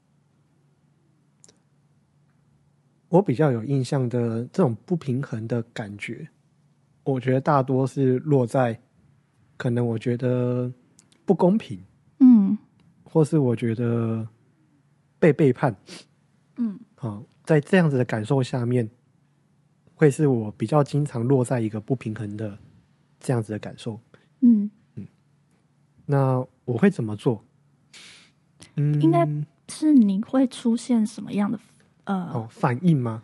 [3.09, 6.29] 我比较有印象的这种不平衡的感觉，
[7.05, 8.81] 我觉得大多是落在
[9.57, 10.71] 可能我觉得
[11.25, 11.81] 不公平，
[12.19, 12.59] 嗯
[13.05, 14.29] 或是我觉得
[15.19, 15.75] 被背叛。
[16.57, 18.90] 嗯啊，在这样子的感受下面，
[19.95, 22.59] 会是我比较经常落在一个不平衡的
[23.21, 24.01] 这样子的感受。
[24.40, 24.69] 嗯，
[26.07, 27.45] 那我会怎么做？
[28.77, 29.29] 嗯，应该
[29.69, 31.59] 是你会出现什么样的
[32.05, 32.14] 呃？
[32.33, 33.23] 哦反应吗？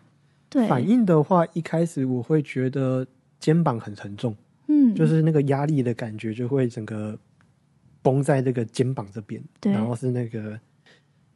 [0.49, 3.05] 对，反应的话，一开始我会觉得
[3.39, 4.35] 肩膀很沉重，
[4.67, 7.17] 嗯，就是那个压力的感觉就会整个
[8.01, 10.59] 绷在这个肩膀这边，对然后是那个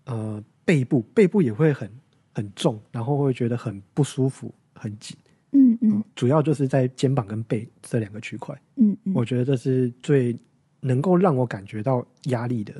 [0.05, 1.89] 呃背部，背部也会很
[2.33, 5.17] 很重，然后会觉得很不舒服，很紧。
[5.51, 10.37] 嗯嗯主要就是在肩膀跟背这两个区块，嗯嗯，我觉得这是最
[10.81, 12.73] 能够让我感觉到压力的，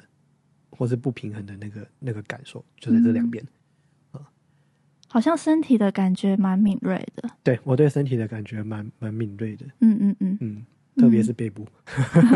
[0.71, 3.45] 或是不平衡的那个那个感受，就在这两边。
[5.09, 7.29] 好像身体的感觉蛮敏锐的。
[7.41, 10.65] 对我对身体的感觉蛮蛮敏锐的，嗯嗯嗯，嗯，
[10.97, 11.65] 特别是背部，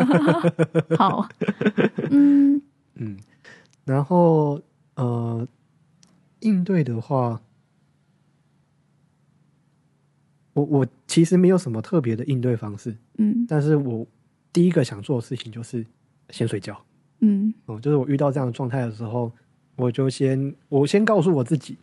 [0.97, 1.27] 好，
[2.09, 2.61] 嗯。
[2.95, 3.17] 嗯，
[3.83, 4.61] 然后
[4.95, 5.45] 呃，
[6.39, 7.41] 应对的话，
[10.53, 13.45] 我我其实没有什么特别的应对方式，嗯。
[13.49, 14.07] 但是我
[14.53, 15.85] 第一个想做的事情就是
[16.29, 16.79] 先睡觉。
[17.19, 17.53] 嗯。
[17.65, 19.31] 哦、就是我遇到这样的状态的时候，
[19.75, 21.77] 我就先我先告诉我自己，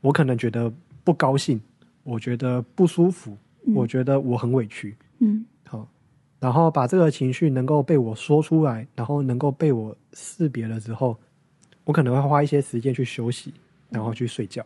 [0.00, 0.72] 我可能觉得
[1.04, 1.60] 不高兴，
[2.02, 3.74] 我觉得不舒服，嗯。
[3.74, 5.44] 我觉得我很委屈，嗯。
[5.66, 5.86] 好、
[6.40, 11.18] 然后把这个情绪能够被我说出来，然后能够被我识别了之后，
[11.84, 13.52] 我可能会花一些时间去休息，
[13.90, 14.64] 然后去睡觉。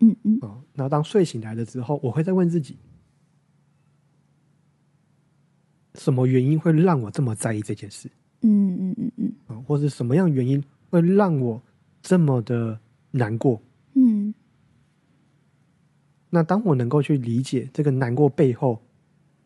[0.00, 0.38] 嗯嗯。
[0.42, 2.76] 哦，然后当睡醒来了之后，我会再问自己，
[6.04, 8.10] 什么原因会让我这么在意这件事？
[8.42, 9.32] 嗯嗯嗯嗯。
[9.46, 11.62] 啊、或是什么样原因会让我
[12.02, 12.78] 这么的
[13.10, 13.62] 难过？
[13.94, 14.34] 嗯。
[16.28, 18.82] 那当我能够去理解这个难过背后，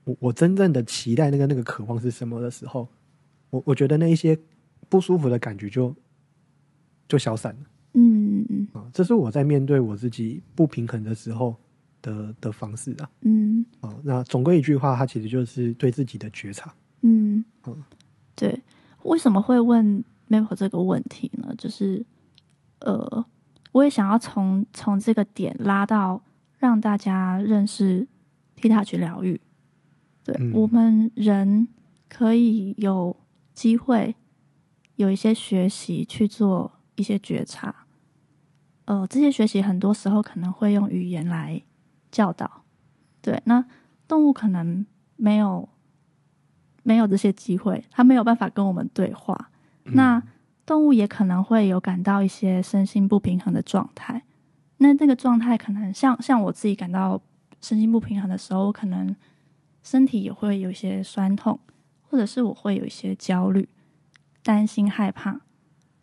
[0.02, 2.88] 我我真正的期待那个那个渴望是什么的时候，
[3.50, 4.36] 我我觉得那一些
[4.88, 5.94] 不舒服的感觉就
[7.06, 7.60] 就消散了。
[7.92, 8.68] 嗯嗯嗯。
[8.72, 11.54] 啊、这是我在面对我自己不平衡的时候
[12.02, 13.10] 的的方式啊。
[13.22, 16.74] 嗯哦，那总归一句话，它其实就是对自己的觉察。
[17.02, 17.82] 嗯嗯，
[18.34, 18.62] 对，
[19.04, 21.54] 为什么会问 Maple 这个问题呢？
[21.56, 22.04] 就是
[22.80, 23.24] 呃，
[23.72, 26.22] 我也想要从从这个点拉到
[26.58, 28.06] 让大家认识
[28.56, 29.40] T Touch 疗愈。
[30.24, 31.68] 对、嗯我们人
[32.08, 33.16] 可以有
[33.54, 34.14] 机会
[34.96, 37.86] 有一些学习去做一些觉察。
[38.84, 41.62] 呃，这些学习很多时候可能会用语言来
[42.10, 42.62] 教导。
[43.20, 43.64] 对，那
[44.06, 45.68] 动物可能没有
[46.82, 49.50] 没有这些机会，它没有办法跟我们对话。
[49.84, 50.22] 那
[50.64, 54.22] 动物也可能会有感到一些身心不平衡的状态。
[54.78, 57.20] 那那个状态可能像像我自己感到
[57.60, 59.14] 身心不平衡的时候，我可能
[59.82, 61.58] 身体也会有一些酸痛，
[62.02, 63.68] 或者是我会有一些焦虑、
[64.42, 65.40] 担心、害怕。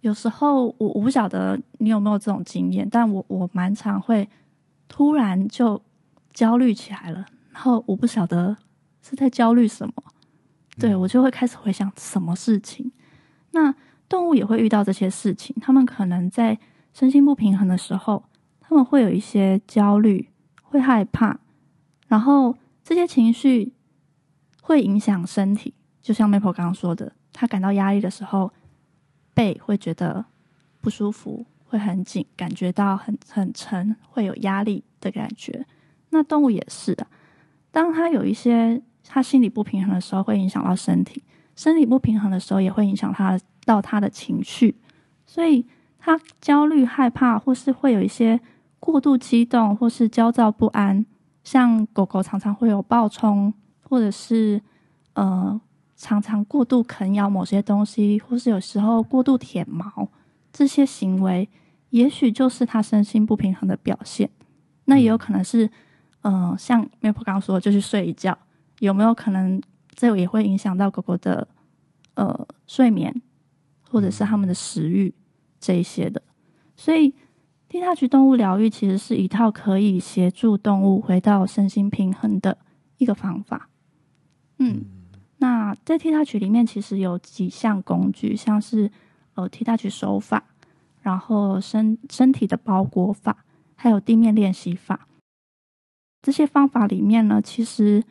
[0.02, 4.28] 有时候我我不晓得你有没有这种经验，但我我蛮常会
[4.88, 5.82] 突然就
[6.36, 8.56] 焦虑起来了，然后我不晓得
[9.02, 9.94] 是在焦虑什么，
[10.78, 12.92] 对我就会开始回想什么事情。
[13.52, 13.74] 那
[14.10, 16.60] 动物也会遇到这些事情，他们可能在
[16.94, 18.26] 身心不平衡的时候，
[18.60, 20.30] 他们会有一些焦虑，
[20.62, 21.40] 会害怕，
[22.10, 23.74] 然后这些情绪
[24.62, 25.74] 会影响身体。
[26.02, 28.52] 就像 Maple 刚刚说的，他感到压力的时候，
[29.34, 30.26] 背会觉得
[30.82, 35.66] 不舒服，会很紧，感觉到很很沉，会有压力的感觉。
[36.16, 37.06] 那动物也是的，
[37.72, 41.22] 当他有一些他心理不平衡的时候，会影响到身体；
[41.56, 44.76] 身体不平衡的时候，也会影响他到他的情绪。
[45.26, 45.66] 所以，
[46.00, 48.40] 他焦虑、害怕，或是会有一些
[48.80, 51.06] 过度激动，或是焦躁不安。
[51.44, 54.62] 像狗狗常常会有暴冲，或者是
[55.14, 55.60] 呃
[55.96, 60.10] 常常过度啃咬某些东西，或是有时候过度舔毛，
[60.54, 61.50] 这些行为
[61.90, 64.30] 也许就是他身心不平衡的表现。
[64.86, 65.70] 那也有可能是，
[66.26, 68.38] 嗯、呃，像 Maple 刚刚说，就去睡一觉，
[68.80, 69.62] 有没有可能
[69.94, 71.48] 这也会影响到狗狗的
[72.16, 73.22] 呃睡眠，
[73.90, 75.14] 或者是他们的食欲
[75.60, 76.22] 这一些的？
[76.76, 77.14] 所以。
[77.68, 82.58] T Touch 动物疗愈其实是一套可以协助动物回到身心平衡的
[83.00, 83.68] 一个方法。
[84.60, 84.86] 嗯，
[85.40, 88.90] 那在 T Touch 里面其实有几项工具，像是
[89.34, 90.44] 呃 T Touch 手法，
[91.02, 93.44] 然后身身体的包裹法，
[93.76, 95.08] 还有地面练习法。
[96.26, 98.04] 这些方法里面呢，其实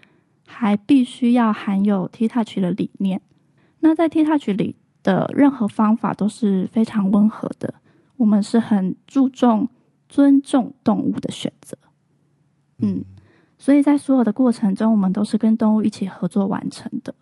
[0.47, 3.21] 还必须要含有 T Touch 的理念。
[3.81, 7.75] 那在 T Touch 里的任何方法都是非常温和的。
[8.19, 9.69] 我们是很注重
[10.09, 11.77] 尊重动物的选择，
[12.79, 13.05] 嗯，
[13.59, 17.13] 所以在所有的过程中，我们都是跟动物一起合作完成的。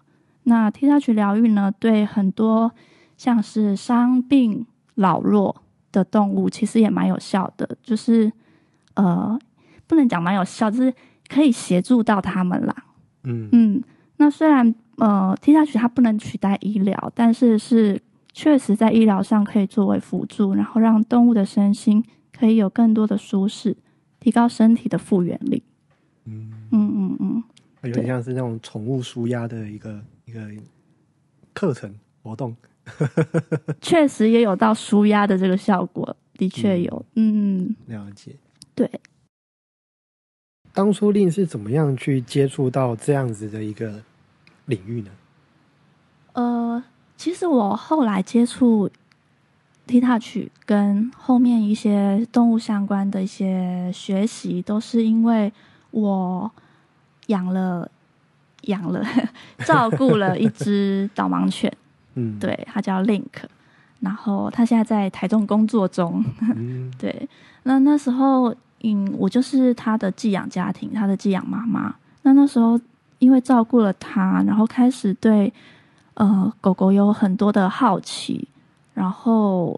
[0.43, 2.71] 那 T Touch 疗愈呢，对很多
[3.17, 7.79] 像是伤病、老弱的动物，其实也蛮有效的。
[7.83, 8.31] 就是
[8.93, 9.39] 呃，
[9.93, 10.95] 不能讲蛮有效，就是
[11.29, 12.75] 可以协助到他们啦。
[13.25, 13.83] 嗯嗯，
[14.17, 18.01] 那虽然呃 T Touch 它不能取代医疗，但是是。
[18.35, 22.03] 确实在医疗上可以作为辅助，然后让动物的身心
[22.33, 23.77] 可以有更多的舒适，
[24.21, 25.63] 提高身体的复原力。
[26.25, 27.45] 嗯嗯嗯嗯，
[27.83, 30.49] 有点像是那种宠物舒压的一个一个
[31.53, 32.57] 课程活动。
[33.83, 37.05] 确实也有到舒压的这个效果，的确有。
[37.17, 38.35] 嗯，了解。
[38.75, 38.91] 对。
[40.73, 44.03] 当初令是怎么样去接触到这样子的一个
[44.67, 45.11] 领域呢？
[46.35, 46.83] 呃。
[47.15, 48.91] 其实我后来接触
[49.87, 55.53] T Touch 跟后面一些动物相关的一些学习，都是因为
[55.93, 56.51] 我
[57.29, 57.89] 养了
[58.63, 59.07] 养了
[59.65, 61.73] 照顾了一只导盲犬，
[62.15, 63.29] 嗯，对，它叫 Link，
[64.01, 66.25] 然后它现在在台中工作中，
[66.57, 67.29] 嗯， 对，
[67.63, 68.53] 那那时候
[68.83, 71.95] 嗯，我就是他的寄养家庭，他的寄养妈妈。
[72.23, 72.81] 那那时候
[73.19, 75.53] 因为照顾了他，然后开始对。
[76.15, 78.47] 呃，狗狗有很多的好奇，
[78.93, 79.75] 然后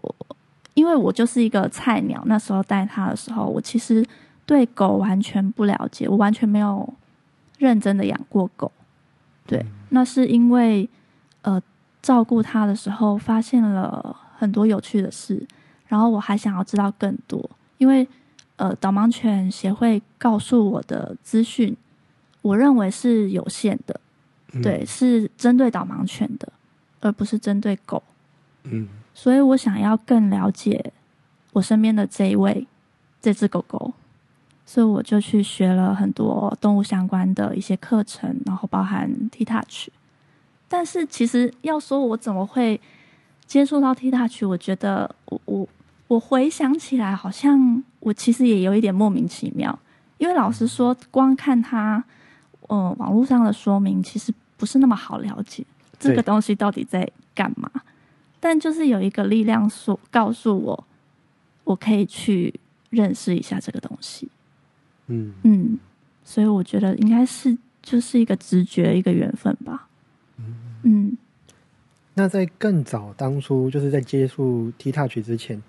[0.73, 4.05] 因为我就是一个菜鸟，那时候带他的时候，我其实
[4.45, 6.93] 对狗完全不了解，我完全没有
[7.57, 8.69] 认真的养过狗。
[9.47, 10.87] 对，那是因为
[11.43, 11.59] 呃
[12.01, 15.41] 照顾他的时候发现了很多有趣的事，
[15.87, 18.05] 然后我还想要知道更多，因为
[18.57, 21.75] 呃导盲犬协会告诉我的资讯，
[22.41, 23.99] 我认为是有限的。
[24.53, 26.47] 嗯对，，是针对导盲犬的，
[27.01, 28.01] 而不是针对狗。
[28.63, 30.93] 嗯所以我想要更了解
[31.53, 32.67] 我身边的这一位
[33.21, 33.93] 这只狗狗，
[34.65, 39.89] 所以我就去学了很多动物相关的一些课程，然后包含 T Touch。
[40.67, 42.79] 但是其实要说我怎么会
[43.45, 45.67] 接触到 T Touch，我觉得我我
[46.07, 49.77] 我回想起来，好像我其实也有一点莫名其妙，
[50.17, 52.03] 因为老实说，光看它
[52.67, 55.65] 呃网络上的说明，其实不是那么好了解
[55.99, 57.69] 这个东西到底在干嘛。
[58.39, 60.87] 但就是有一个力量说告诉我，
[61.63, 62.53] 我可以去
[62.91, 64.29] 认识一下这个东西。
[65.07, 65.79] 嗯，嗯，
[66.23, 69.87] 所以我觉得应该是就是一个直觉，一个缘分吧。
[70.83, 71.17] 嗯
[72.13, 75.61] 那在更早当初就是在接触 T Touch 之前，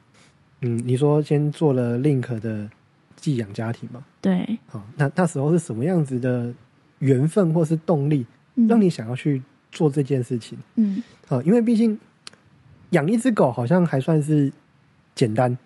[0.63, 2.69] 嗯，你说先做了 Link 的
[3.15, 4.05] 寄养家庭嘛？
[4.21, 6.53] 对，好，那那时候是什么样子的
[7.01, 10.59] 缘分或是动力，嗯让你想要去做这件事情？
[10.77, 11.99] 嗯啊，因为毕竟
[12.91, 14.51] 养一只狗好像还算是
[15.15, 15.57] 简单，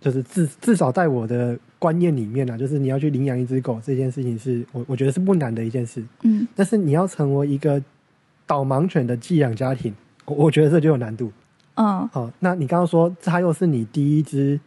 [0.00, 7.82] 就是至至少在我的观念里面啊，就是你要去领养一只狗这件事情是我我觉得是不难的一件事，嗯但是你要成为一个
[8.46, 9.94] 导盲犬的寄养家庭，
[10.26, 11.32] 我我觉得这就有难度。
[11.80, 14.58] 嗯，好，那你刚刚说它又是你第一只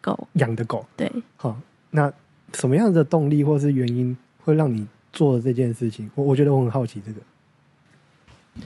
[0.00, 1.56] 狗养的狗，对，好，
[1.90, 2.12] 那
[2.54, 6.10] 什么样的动力或是原因会让你做这件事情？
[6.16, 7.20] 我我觉得我很好奇这个。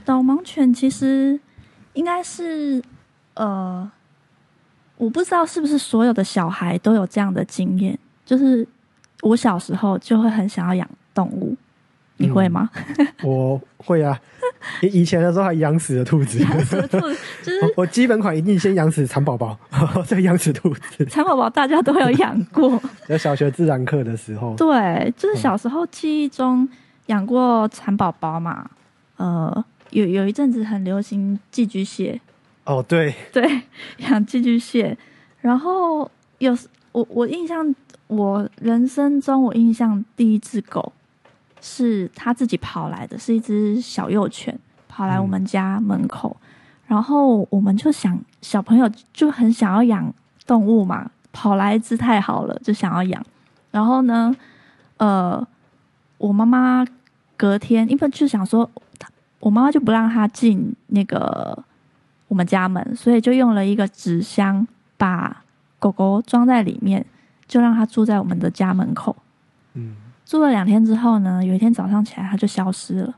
[0.03, 1.39] 导盲犬其实
[1.93, 2.81] 应该是
[3.35, 3.89] 呃，
[4.97, 8.67] 我不知道是不是所有的小孩都有这样的经验，就是
[9.21, 11.55] 我小时候就会很想要养动物，
[12.17, 12.67] 你会吗？
[13.21, 14.19] 我会啊，
[14.81, 16.39] 以以前的时候还养死了兔子。
[16.39, 19.57] 养死兔子就是我我基本款一定先养死蚕宝宝，
[20.05, 21.05] 再养死兔子。
[21.05, 22.81] 蚕宝宝，大家都有养过。
[23.07, 26.67] 在小学自然课的时候，对，就是小时候记忆中
[27.07, 28.69] 养过蚕宝宝嘛，
[29.17, 32.19] 呃，有有一阵子很流行寄居蟹，
[32.65, 33.61] 哦，对，对，
[33.97, 34.97] 养寄居蟹。
[35.41, 36.09] 然后
[36.39, 36.57] 有
[36.91, 37.75] 我我印象，
[38.07, 40.91] 我人生中我印象第一只狗
[41.67, 44.55] 是他自己跑来的，是一只小幼犬
[44.87, 46.37] 跑来我们家门口，
[46.85, 50.13] 然后我们就想小朋友就很想要养
[50.45, 53.25] 动物嘛，跑来一只太好了，就想要养。
[53.71, 54.33] 然后呢，
[54.97, 55.45] 呃，
[56.19, 56.85] 我妈妈
[57.35, 58.69] 隔天因为就想说，
[59.39, 61.57] 我妈妈就不让他进那个
[62.27, 65.43] 我们家门，所以就用了一个纸箱把
[65.79, 67.03] 狗狗装在里面，
[67.47, 69.15] 就让它住在我们的家门口。
[69.73, 69.95] 嗯，
[70.25, 73.15] 住了两天之后呢，有一天早上起来它就消失了。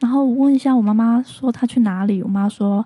[0.00, 2.84] 然后我问一下我妈妈说它去哪里，我妈说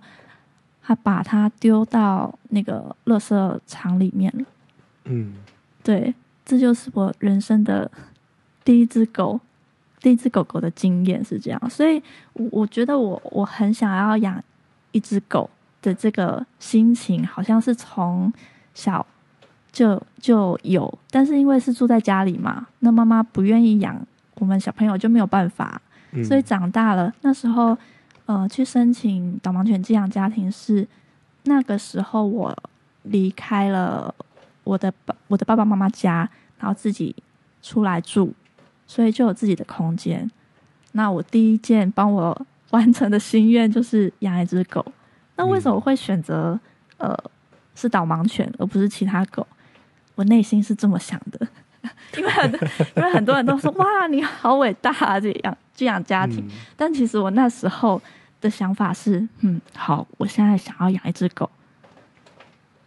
[0.82, 4.44] 她把它丢到那个垃圾场里面了。
[5.05, 5.34] 嗯，
[5.82, 7.90] 对，这就是我人生的
[8.64, 9.40] 第一只狗，
[10.01, 14.42] 第一只狗狗的经验是这样，所以我我觉得我我很想要养
[14.90, 15.49] 一只狗
[15.80, 18.32] 的这个心情，好像是从
[18.74, 19.07] 小
[19.76, 23.94] 就就有，但是因为是住在家里嘛，那妈妈不愿意养，
[24.36, 25.78] 我们小朋友就没有办法，
[26.12, 27.76] 嗯所以长大了那时候，
[28.24, 30.88] 呃，去申请导盲犬寄养家庭是
[31.44, 32.56] 那个时候我
[33.02, 34.14] 离开了
[34.64, 36.26] 我的爸我的爸爸妈妈家，
[36.58, 37.14] 然后自己
[37.60, 38.32] 出来住，
[38.86, 40.30] 所以就有自己的空间。
[40.92, 44.82] 那我第一件帮我 完成的心愿就是养一只狗。
[45.36, 46.58] 那为什么会选择、
[46.96, 47.14] 呃
[47.78, 49.46] 是导盲犬而不是其他狗？
[50.16, 51.46] 我内心是这么想的，
[52.18, 52.52] 因为很
[52.96, 56.44] 因为很多人都说哇你好伟大啊，这样这样家庭。
[56.46, 58.00] 嗯但其实我那时候
[58.40, 61.48] 的想法是，嗯，好，我现在想要养一只狗，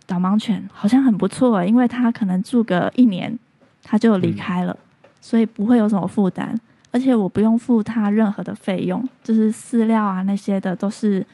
[0.05, 3.37] 导盲犬好像很不错，因为它可能住个一年，
[3.83, 4.77] 它就离开了，
[5.21, 6.55] 所以不会有什么负担，
[6.91, 11.25] 而且我不用付它任何的费用，就是饲料啊那些的都是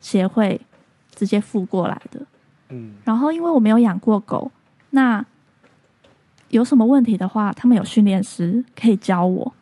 [0.00, 0.60] 协会
[1.14, 2.20] 直接付过来的。
[2.70, 4.50] 嗯然后因为我没有养过狗，
[4.90, 5.24] 那
[6.50, 9.52] 有什么问题的话，他们有训练师可以教我，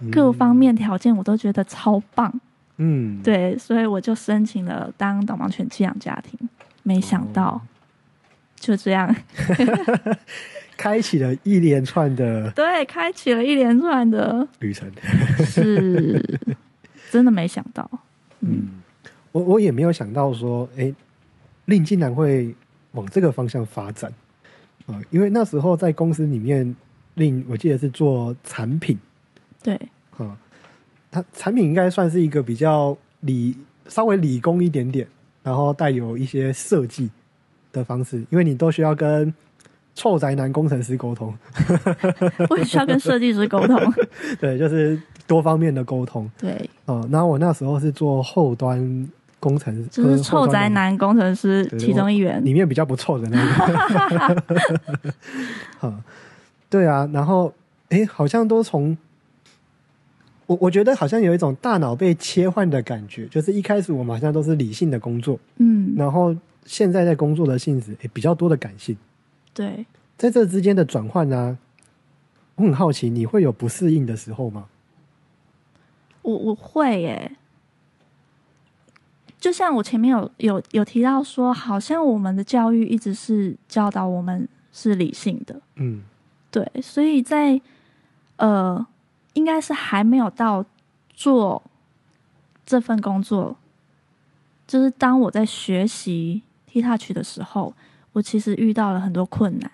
[0.00, 0.10] 嗯。
[0.10, 2.32] 各方面条件我都觉得超棒。
[2.78, 6.38] 嗯，对，所以我就申请了当导盲犬寄养家庭，
[6.82, 7.60] 没想到哦。
[8.58, 9.14] 就这样，
[10.76, 14.90] 开启了一连串的 对，开启了一连串的，旅程。
[15.44, 16.40] 是
[17.10, 17.88] 真的没想到。
[18.40, 18.68] 嗯，
[19.32, 20.92] 我我也没有想到说，哎，
[21.66, 22.54] 令竟然会
[22.92, 24.12] 往这个方向发展
[24.86, 26.74] 啊、因为那时候在公司里面，
[27.14, 28.96] 令我记得是做产品
[29.62, 29.74] 对，
[30.16, 30.38] 啊、
[31.10, 33.56] 它产品应该算是一个比较理
[33.88, 35.06] 稍微理工一点点，
[35.42, 37.10] 然后带有一些设计
[37.72, 39.34] 的方式，因为你都需要跟
[39.94, 41.34] 臭宅男工程师沟通，
[42.50, 43.78] 我也需要跟设计师沟通。
[44.38, 46.30] 对，就是多方面的沟通。
[46.38, 49.08] 对，哦，然后我那时候是做后端
[49.46, 52.44] 工程师，就是臭宅男工程师其中一员。
[52.44, 54.42] 里面比较不臭的那个。
[55.78, 55.94] 好，
[56.68, 57.52] 对啊，然后
[57.90, 58.98] 哎，好像都从
[60.46, 66.34] 我我觉得好像有一种大脑被切换的感觉，就是一开始我们好像都是理性的工作，嗯，然后
[66.64, 68.96] 现在在工作的性质也比较多的感性，
[69.54, 69.86] 对，
[70.18, 71.56] 在这之间的转换呢，
[72.56, 74.66] 我很好奇，你会有不适应的时候吗？
[76.22, 77.30] 我我会耶。
[79.46, 86.02] 就像我前面有有有提到说，好像我们的教育一直是教导我们是理性的，嗯
[86.50, 87.60] 对，所以在
[88.38, 88.84] 呃，
[89.34, 90.64] 应该是还没有到
[91.14, 91.62] 做
[92.64, 93.56] 这份工作，
[94.66, 97.72] 就是当我在学习 T Touch 的时候，
[98.14, 99.70] 我其实遇到了很多困难。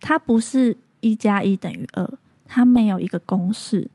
[0.00, 2.10] 它不是一加一等于二，
[2.46, 3.90] 它没有一个公式。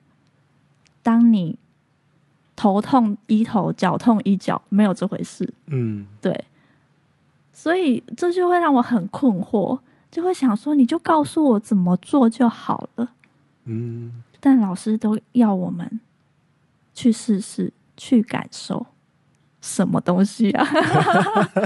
[1.01, 1.57] 当你
[2.61, 5.51] 头痛医头，脚痛医脚，没有这回事。
[5.65, 6.45] 嗯对，
[7.51, 9.79] 所以这就会让我很困惑，
[10.11, 13.13] 就会想说，你就告诉我怎么做就好了。
[13.63, 15.99] 嗯但老师都要我们
[16.93, 18.85] 去试试，去感受
[19.59, 20.63] 什么东西啊？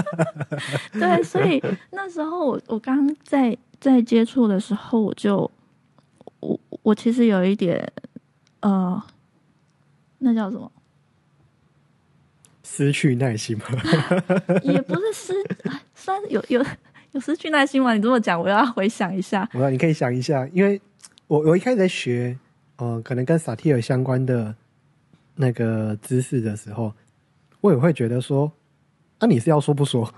[0.94, 5.50] 对，所以那时候我我刚在在接触的时候，我就
[6.40, 7.92] 我我其实有一点
[8.60, 9.02] 呃，
[10.20, 10.72] 那叫什么？
[12.68, 13.64] 失去耐心吗？
[14.64, 15.32] 也不是失，
[15.94, 16.62] 算是有有
[17.12, 17.94] 有失去耐心吗？
[17.94, 19.48] 你这么讲，我要回想一下。
[19.54, 20.80] 我你可以想一下，因为
[21.28, 22.36] 我我一开始在学，
[22.76, 24.54] 呃，可能跟萨提尔相关的
[25.36, 26.92] 那个知识的时候，
[27.60, 28.50] 我也会觉得说，
[29.20, 30.12] 那、你是要说不说？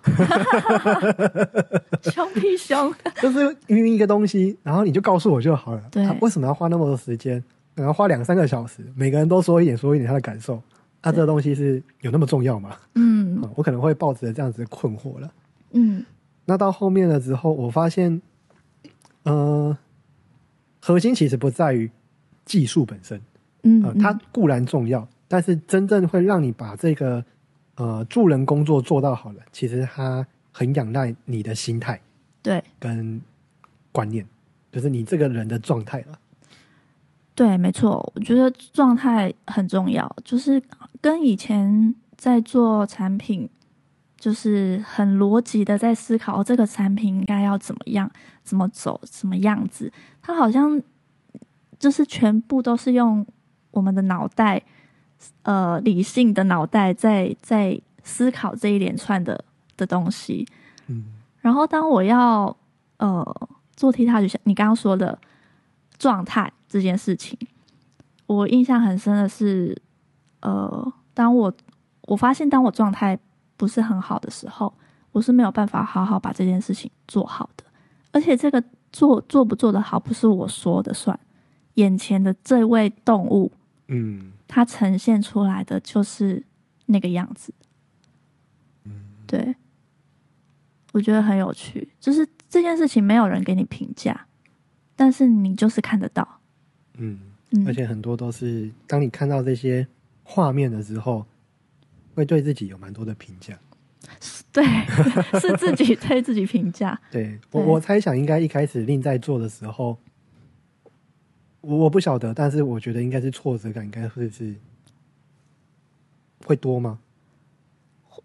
[2.10, 5.82] 凶屁凶， 就是明明一个东西，然后你就告诉我就好了。
[5.92, 7.44] 对啊为什么要花那么多时间？
[7.74, 10.60] 然后花两三个小时，每个人都说一点，说一点他的感受。
[11.08, 12.76] 那、这个东西是有那么重要吗？
[12.94, 15.32] 嗯 啊我可能会抱着这样子的困惑了。
[15.72, 16.04] 嗯
[16.44, 18.22] 那到后面了之后，我发现，
[19.24, 19.76] 呃，
[20.80, 21.90] 核心其实不在于
[22.46, 23.20] 技术本身，
[23.64, 27.22] 嗯呃，它固然重要，但是真正会让你把这个
[27.76, 32.00] 呃助人工作做到好了，其实它很仰赖你的心态
[32.42, 33.20] 对跟
[33.92, 34.26] 观念，
[34.72, 36.18] 就是你这个人的状态了。
[37.38, 40.60] 对，没错，我觉得状态很重要，就是
[41.00, 43.48] 跟以前在做产品，
[44.16, 48.10] 就是很逻辑的在思考、哦、这个产品应该要怎么样、
[48.42, 50.82] 怎么走、什么样子，它好像
[51.78, 53.24] 就是全部都是用
[53.70, 54.60] 我们的脑袋，
[55.42, 59.44] 呃，理性的脑袋在在思考这一连串的
[59.76, 60.44] 的东西。
[60.88, 62.54] 嗯然后当我要
[62.96, 65.16] 呃做 T 塔，就像你刚刚说的
[65.98, 67.38] 状态这件事情，
[68.26, 69.76] 我印象很深的是，
[70.40, 71.52] 呃，当我
[72.02, 73.18] 我发现当我状态
[73.56, 74.72] 不是很好的时候，
[75.12, 77.64] 我是没有办法好好把这件事情做好的，
[78.12, 81.18] 而且这个做做不做得好，不是我说的算，
[81.74, 83.52] 眼前的这位动物，
[83.88, 84.32] 嗯。
[84.50, 86.42] 它呈现出来的就是
[86.86, 87.52] 那个样子。
[89.26, 89.54] 对，
[90.92, 94.26] 我觉得很有趣，就是这件事情没有人给你评价，
[94.98, 96.40] 但是你就是看得到。
[96.94, 97.20] 嗯，
[97.52, 99.86] 嗯而，且很多都是当你看到这些
[100.24, 101.24] 画面的时候，
[102.16, 103.56] 会对自己有蛮多的评价。
[104.52, 104.64] 对，
[105.38, 107.00] 是自己对自己评价。
[107.12, 109.96] 对我，我猜想应该一开始令在做的时候，
[111.60, 114.56] 我我不晓得，但是我觉得应该是挫折感，应该会是
[116.44, 116.98] 会多吗？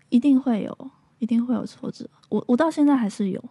[0.09, 2.09] 一定会有，一定会有挫折。
[2.30, 3.43] 我我到现在还是有，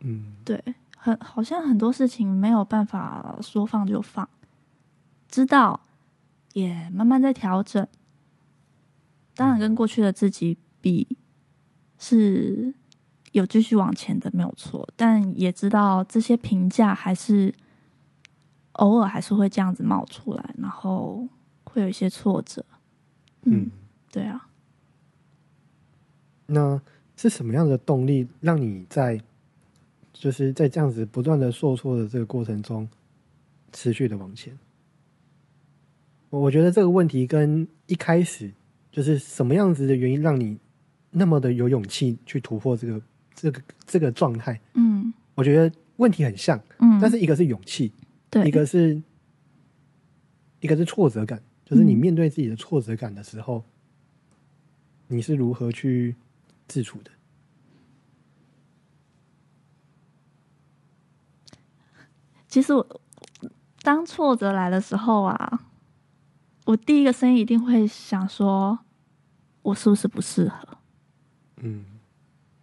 [0.00, 0.62] 嗯对，
[1.04, 4.26] 很好像很多事情没有办法说放就放，
[5.28, 5.78] 知道
[6.54, 7.86] 也慢慢在调整。
[9.34, 11.18] 当然，跟过去的自己比
[11.98, 12.72] 是
[13.32, 14.88] 有继续往前的，没有错。
[14.96, 17.54] 但也知道这些评价还是
[18.72, 21.28] 偶尔还是会这样子冒出来，然后
[21.64, 22.64] 会有一些挫折。
[23.42, 23.70] 嗯嗯，，
[24.10, 24.48] 对啊。
[26.46, 26.80] 那
[27.14, 29.20] 是什么样的动力让你在
[30.24, 32.88] 就是在这样子不断的受挫的这个过程中
[33.74, 34.58] 持续的往前？
[36.30, 38.50] 我我觉得这个问题跟一开始
[38.90, 40.58] 就是什么样子的原因让你
[41.10, 43.02] 那么的有勇气去突破这个
[43.34, 47.92] 这个这个状态，嗯我觉得问题很像，嗯，但是一个是勇气，
[48.30, 49.02] 对一个是
[50.60, 53.62] 一个是挫折感，就是你嗯面对自己的挫折感的时候，
[55.06, 56.16] 你是如何去
[56.66, 57.10] 自处的？
[62.54, 63.00] 其实我
[63.82, 65.60] 当挫折来的时候啊，
[66.66, 68.78] 我第一个声音一定会想说，
[69.62, 70.78] 我是不是不适合？
[71.56, 71.84] 嗯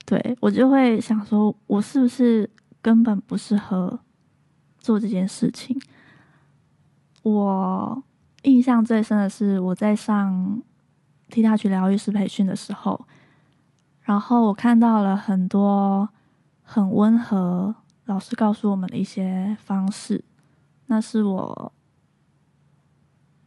[0.06, 2.50] 对我就会想说，我是不是
[2.82, 4.00] 根本不适合
[4.80, 5.78] 做这件事情？
[7.24, 8.02] 我
[8.44, 10.64] 印象最深的是我在上
[11.28, 13.06] T 大区疗愈师培训的时候，
[14.04, 16.08] 然后我看到了很多
[16.64, 17.76] 很温和
[18.12, 20.22] 老师告诉我们的一些方式，
[20.88, 21.72] 那是我，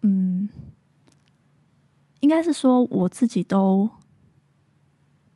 [0.01, 0.49] 嗯，
[2.21, 3.91] 应该是说我自己都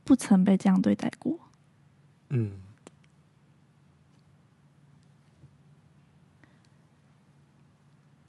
[0.03, 1.39] 不曾被这样对待过。
[2.31, 2.53] 嗯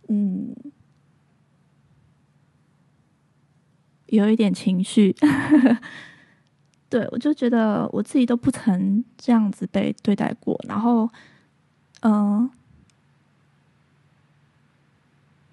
[0.09, 0.53] 嗯，
[4.07, 5.15] 有一点情绪。
[6.89, 11.07] 对我就觉得我自己都不曾这样子被对待过，然后，
[12.01, 12.49] 嗯、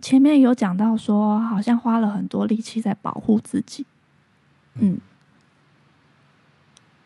[0.01, 3.85] 前面有讲到说，好像花了很多力气在保护自己。
[4.77, 4.99] 嗯，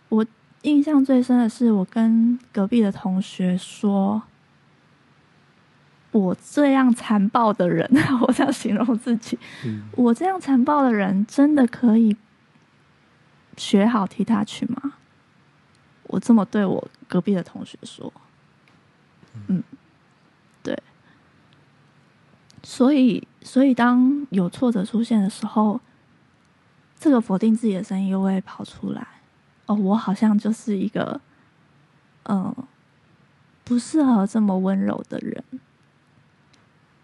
[0.09, 0.25] 我
[0.63, 4.23] 印象最深的是，我跟隔壁的同学说，
[6.13, 7.89] 我这样残暴的人，
[8.27, 12.17] 我这样形容自己，嗯我这样残暴的人，真的可以
[13.61, 14.95] 学好踢踏曲吗？
[16.05, 18.11] 我这么对我隔壁的同学说，
[19.49, 19.63] 嗯，
[20.63, 20.83] 对，
[22.63, 25.79] 所以，所以当有挫折出现的时候，
[26.99, 29.07] 这个否定自己的声音又会跑出来。
[29.67, 31.21] 哦，我好像就是一个，
[32.25, 32.53] 嗯、
[33.63, 35.45] 不适合这么温柔的人，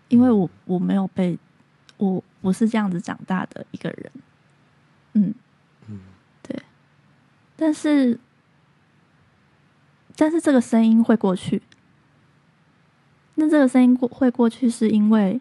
[0.08, 1.38] 因为我我没有被，
[1.98, 4.10] 我不是这样子长大的一个人，
[5.12, 5.34] 嗯，嗯
[7.56, 8.18] 但是，
[10.14, 11.62] 但是这个声音会过去。
[13.36, 15.40] 那这个声音过会过去，是因为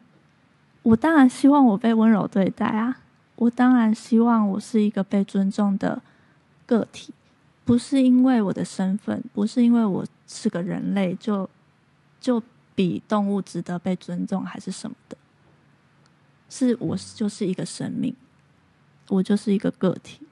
[0.84, 3.02] 我当然希望我被温柔对待啊，
[3.36, 6.02] 我当然希望我是一个被尊重的
[6.66, 7.14] 个体，
[7.64, 11.50] 不是因为我的身份，不是因为我是个人类就
[12.20, 12.44] 就
[12.76, 15.18] 比动物值得被尊重还是什么的，
[16.50, 18.14] 是我就是一个生命，
[19.08, 20.25] 我就是一个个体。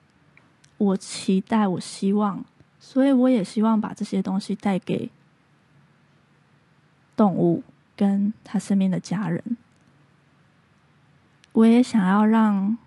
[0.83, 2.43] 我期待，我希望，
[2.79, 5.09] 所以我也希望把这些东西带给
[7.15, 7.63] 动物
[7.95, 9.57] 跟他身边的家人。
[11.53, 12.77] 我也想要让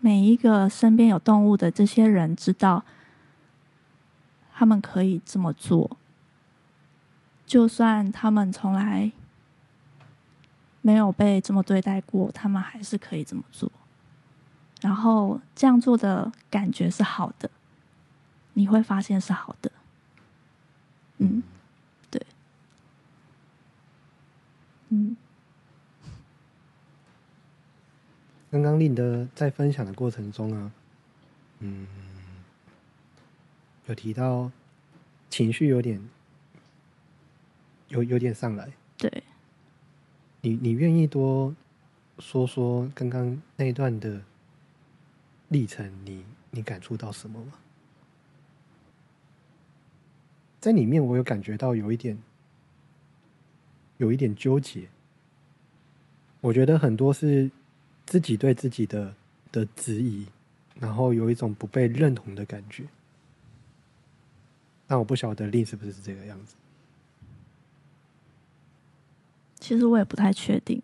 [0.00, 2.84] 每一个身边有动物的这些人知道，
[4.52, 5.96] 他们可以这么做，
[7.46, 9.12] 就算他们从来
[10.82, 13.70] 没有被这么对待过，他们还是可以这么做。
[14.84, 17.50] 然后这样做的感觉是好的，
[18.52, 19.72] 你会发现是好的。
[21.16, 21.42] 嗯，
[22.10, 22.20] 对，
[24.90, 25.16] 嗯。
[28.50, 30.70] 刚刚令的在分享的过程中啊，
[31.60, 31.86] 嗯，
[33.86, 34.52] 有提到
[35.30, 35.98] 情绪有点
[37.88, 39.24] 有有点上来，对，
[40.42, 41.56] 你你愿意多
[42.18, 44.20] 说说刚刚那一段的
[45.48, 47.52] 历程你，你感触到什么吗？
[50.60, 52.18] 在里面，我有感觉到有一点，
[53.98, 54.88] 有一点纠结。
[56.40, 57.50] 我觉得很多是
[58.06, 59.14] 自己对自己的
[59.52, 60.26] 的质疑，
[60.80, 62.84] 然后有一种不被认同的感觉。
[64.86, 66.56] 但我不晓得令是不是这个样子。
[69.58, 70.82] 其实我也不太确定。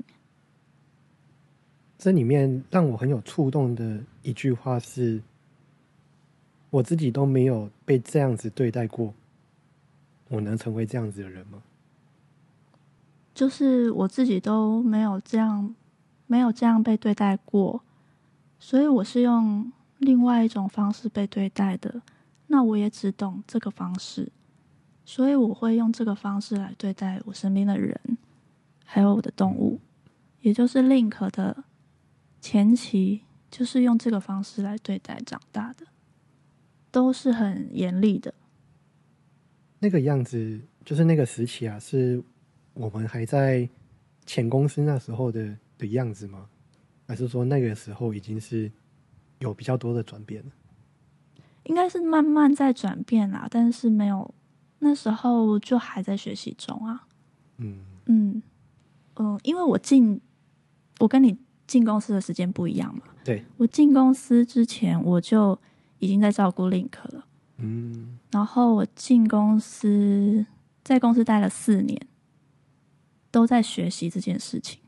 [2.01, 5.21] 这里面让我很有触动的一句话是：
[6.71, 9.13] 我自己都没有被这样子对待过，
[10.29, 11.63] 我能成为这样子的人吗？
[13.35, 15.75] 就是我自己都没有这样，
[16.27, 17.83] 没有这样被对待过，
[18.59, 22.01] 所以我是用另外一种方式被对待的。
[22.47, 24.33] 那我也只懂这个方式，
[25.05, 28.01] 所以我会用这个方式来对待我身边的人，
[28.87, 29.79] 还有我的动物，
[30.41, 31.63] 也就是 Link 的
[32.41, 35.87] 前期就是用这个方式来对待长大的，
[36.91, 38.33] 都是很严厉的。
[39.79, 42.23] 那个样子，就是那个时期啊，是
[42.75, 43.69] 我们还在
[44.27, 46.49] 前公司那时候的的样子吗？
[47.07, 48.71] 还是说那个时候已经是
[49.41, 50.53] 有比较多的转变了？
[51.65, 54.35] 应该是慢慢在转变啦，但是没有
[54.79, 57.07] 那时候就还在学习中啊。
[57.59, 58.43] 嗯嗯
[59.17, 60.21] 嗯、因为我进
[60.99, 61.37] 我跟你
[61.71, 65.57] 进公司的时间不一样嘛，对，我进公司之前我就
[66.01, 67.25] 已经在照顾 Link 了，
[67.59, 70.45] 嗯然后我进公司
[70.83, 71.97] 在公司待了四年，
[73.31, 74.81] 都在学习这件事情。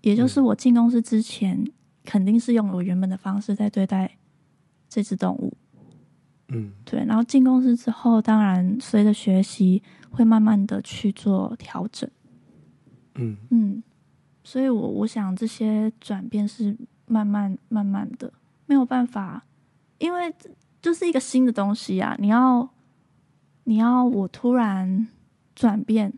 [0.00, 1.64] 也就是我进公司之前，
[2.04, 4.18] 肯定是用我原本的方式在对待
[4.88, 5.56] 这只动物，
[6.48, 7.04] 嗯对。
[7.04, 12.10] 然后进公司之后，当然随着学习会慢慢的去做调整，
[13.14, 13.82] 嗯嗯。
[14.48, 16.74] 所以我我想这些转变是
[17.04, 18.32] 慢慢慢慢的，
[18.64, 19.44] 没有办法，
[19.98, 20.34] 因为
[20.80, 22.16] 就是一个新的东西啊！
[22.18, 22.66] 你要
[23.64, 25.06] 你要我突然
[25.54, 26.14] 转变，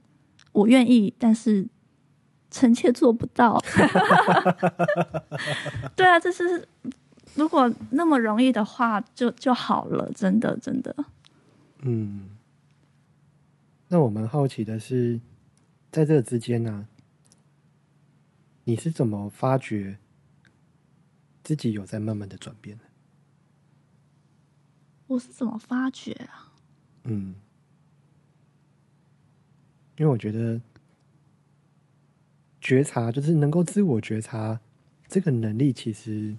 [0.53, 1.67] 我愿意，但是
[2.53, 3.61] 臣妾做不到。
[5.97, 6.69] 对啊，这是
[7.35, 10.95] 如果那么容易的话，就就好了，真的真的。
[11.81, 12.31] 嗯。
[13.89, 15.19] 那我们好奇的是，
[15.91, 16.87] 在这之间呢、
[18.71, 19.99] 你是怎么发觉
[21.43, 22.85] 自己有在慢慢的转变的？
[25.09, 26.53] 我是怎么发觉啊？
[27.03, 27.35] 嗯，
[29.97, 30.61] 因为我觉得
[32.61, 34.61] 觉察就是能够自我觉察
[35.09, 36.37] 这个能力，其实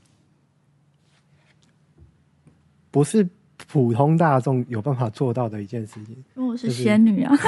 [2.90, 3.28] 不是
[3.68, 7.36] 普通大众有办法做到的一件事情因为我是就是仙女啊。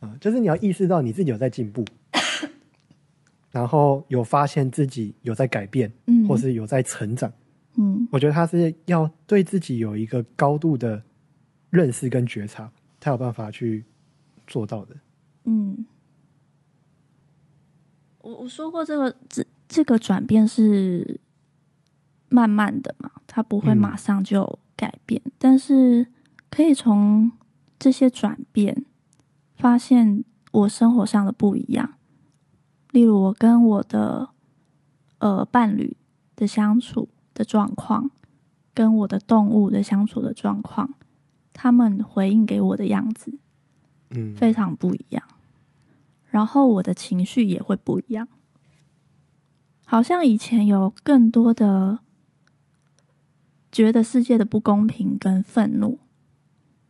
[0.00, 1.84] 啊、就是你要意识到你自己有在进步，
[3.52, 7.32] 然后有发现自己有在改变，嗯，或是有在成长。
[7.76, 8.08] 嗯。
[8.10, 11.02] 我觉得他是要对自己有一个高度的
[11.68, 12.70] 认识跟觉察，
[13.00, 13.84] 才有办法去
[14.46, 14.96] 做到的。
[15.44, 15.84] 嗯，
[18.22, 21.20] 我我说过这个这这个转变是
[22.28, 23.76] 慢慢的嘛，他不会嗯。
[23.76, 26.06] 马上就改变，但是
[26.50, 27.30] 可以从
[27.78, 28.84] 这些转变
[29.60, 31.94] 发现我生活上的不一样。
[32.92, 34.30] 例如，我跟我的
[35.18, 35.96] 呃伴侣
[36.34, 38.10] 的相处的状况，
[38.74, 40.94] 跟我的动物的相处的状况，
[41.52, 43.38] 他们回应给我的样子，
[44.10, 45.22] 嗯，非常不一样，
[46.30, 48.26] 然后我的情绪也会不一样。
[49.84, 51.98] 好像以前有更多的
[53.70, 55.98] 觉得世界的不公平跟愤怒，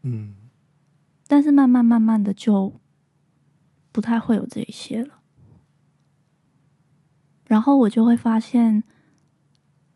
[0.03, 0.35] 嗯
[1.31, 2.73] 但是慢慢慢慢的就
[3.93, 5.21] 不太会有这一些了。
[7.47, 8.83] 然后我就会发现，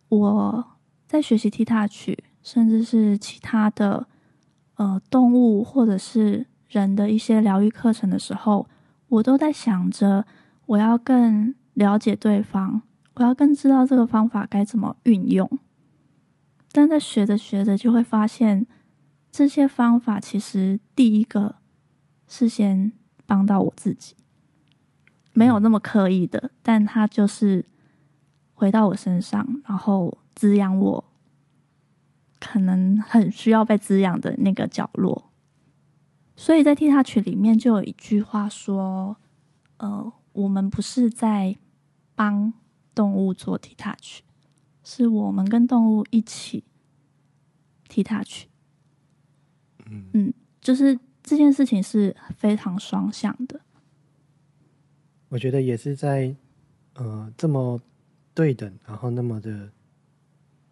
[0.09, 0.65] 我
[1.09, 4.07] 在学习踢踏曲，甚至是其他的
[4.77, 8.69] 呃动物或者是人的一些疗愈课程的时候，
[9.09, 10.25] 我都在想着
[10.67, 12.83] 我要更了解对方，
[13.15, 15.59] 我要更知道这个方法该怎么运用。
[16.71, 18.69] 但在学着学着，就会发现
[19.37, 21.57] 这些方法其实第一个
[22.29, 22.93] 是先
[23.27, 24.15] 帮到我自己，
[25.33, 27.65] 没有那么刻意的，但它就是
[28.55, 31.05] 回到我身上，然后滋养我
[32.39, 35.33] 可能很需要被滋养的那个角落。
[36.37, 39.17] 所以在踢踏曲里面就有一句话说
[39.79, 41.57] ：“呃，我们不是在
[42.15, 42.55] 帮
[42.95, 44.23] 动物做踢踏曲，
[44.85, 46.63] 是我们跟动物一起
[47.89, 48.47] 踢踏曲。”
[49.91, 53.61] 嗯就是这件事情是非常双向的。
[55.29, 56.35] 我觉得也是在
[56.95, 57.81] 呃这么
[58.33, 59.71] 对等，然后那么的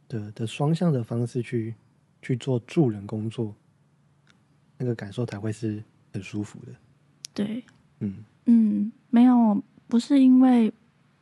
[0.09, 1.75] 的的双向的方式去
[2.21, 3.55] 去做助人工作，
[4.79, 5.83] 那个感受才会是
[6.13, 6.73] 很舒服的。
[7.35, 7.65] 对，
[8.01, 10.73] 嗯嗯，没有，不是因为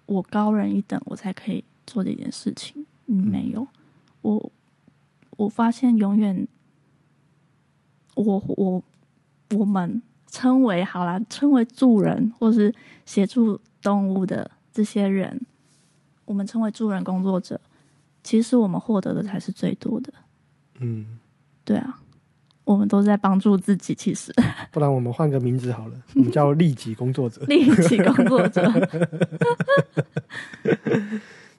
[0.07, 2.85] 我高人一等，我才可以做这件事情。
[3.07, 3.67] 嗯，没有，
[4.23, 4.53] 我
[5.37, 6.47] 我发现永远，
[8.23, 8.83] 我我
[9.57, 12.73] 我们称为好啦，称为助人或是
[13.05, 15.41] 协助动物的这些人，
[16.25, 17.61] 我们称为助人工作者，
[18.23, 20.13] 其实我们获得的才是最多的。
[20.79, 21.19] 嗯，
[21.65, 21.99] 对啊，
[22.65, 24.33] 我们都在帮助自己，其实
[24.71, 27.43] 不然我们换个名字好了，我们叫利己工作者。
[27.49, 28.63] 利己工作者。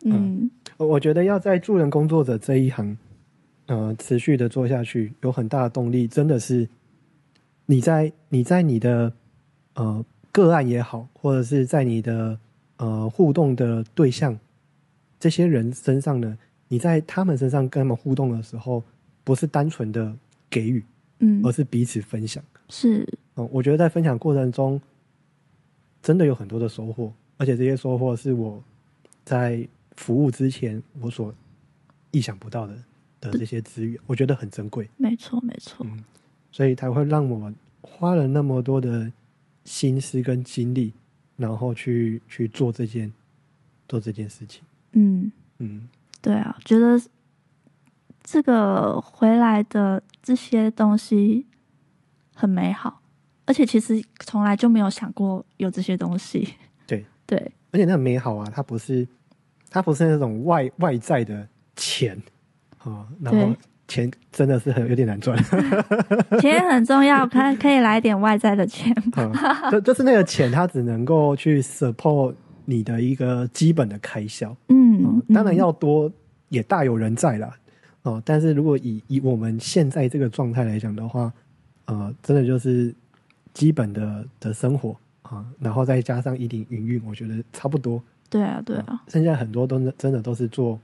[0.03, 2.97] 嗯我我觉得要在助人工作者这一行，
[3.71, 6.67] 呃，持续的做下去，有很大的动力，真的是
[7.65, 9.13] 你在你在你的
[9.75, 12.37] 呃个案也好，或者是在你的
[12.75, 14.37] 呃互动的对象
[15.17, 18.83] 这些人身上呢，你在他们身上跟他们互动的时候，
[19.23, 20.13] 不是单纯的
[20.49, 20.83] 给予，
[21.19, 21.41] 嗯。
[21.45, 22.43] 而，是彼此分享。
[22.67, 23.07] 是。
[23.35, 24.81] 嗯、我觉得在分享过程中，
[26.01, 28.61] 真的有很多的收获，而且这些收获是我
[29.23, 29.65] 在
[29.95, 31.33] 服务之前我所
[32.11, 32.75] 意想不到的
[33.21, 36.03] 的这些资源，我觉得很珍贵，没错没错，嗯，
[36.51, 39.09] 所以才会让我花了那么多的
[39.63, 40.91] 心思跟精力，
[41.37, 43.13] 然后去去做这件
[43.87, 44.61] 做这件事情，
[44.91, 45.87] 嗯，嗯。
[46.21, 47.01] 对啊，觉得
[48.23, 51.47] 这个回来的这些东西
[52.35, 53.01] 很美好，
[53.45, 56.55] 而且其实从来就没有想过有这些东西。
[56.85, 57.05] 对。
[57.25, 57.39] 对，
[57.71, 59.07] 而且那美好啊，它不是
[59.69, 61.47] 它不是那种外外在的
[61.77, 62.21] 钱
[62.83, 63.55] 啊、然后
[63.87, 65.37] 钱真的是很有点难赚。
[66.39, 68.95] 钱很重要，可可以来点外在的钱。
[69.17, 69.31] 嗯，
[69.71, 72.33] 就就是那个钱，它只能够去 support
[72.65, 74.55] 你的一个基本的开销。
[74.69, 76.11] 嗯嗯，，当然嗯要多
[76.49, 77.53] 也大有人在啦。
[78.03, 81.31] 哦，但是如果以以我们现在这个状态来讲的话，
[81.85, 82.93] 呃，真的就是
[83.53, 88.01] 基本的的生活啊，然后再加上一点营运，我觉得差不多。
[88.29, 90.79] 对啊对啊，剩下很多都真的都是做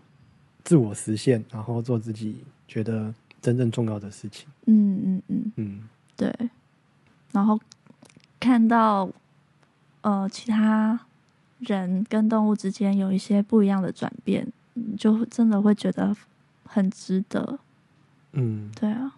[0.68, 4.45] 自我实现，然后做自己觉得真正重要的事情。
[4.65, 6.30] 嗯嗯嗯，嗯对。
[7.32, 7.57] 然后
[8.38, 9.09] 看到
[10.01, 10.99] 呃其他
[11.59, 16.13] 人跟动物之间有一些不一样的转变，嗯就真的会觉得
[16.65, 17.59] 很值得。
[18.34, 19.15] 嗯，对啊，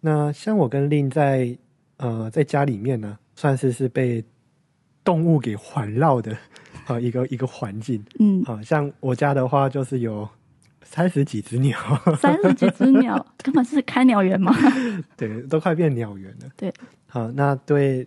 [0.00, 1.58] 那像我跟令在
[1.98, 4.24] 呃在家里面呢，算是是被
[5.04, 6.34] 动物给环绕的
[6.86, 10.28] 呃一个一个环境嗯，啊、像我家的话，就是有
[10.82, 11.78] 三十几只鸟，
[12.20, 14.54] 三十几只鸟，根本是开鸟园嘛。
[15.16, 16.48] 对，都快变鸟园了。
[16.56, 16.72] 对，
[17.06, 18.06] 好，那对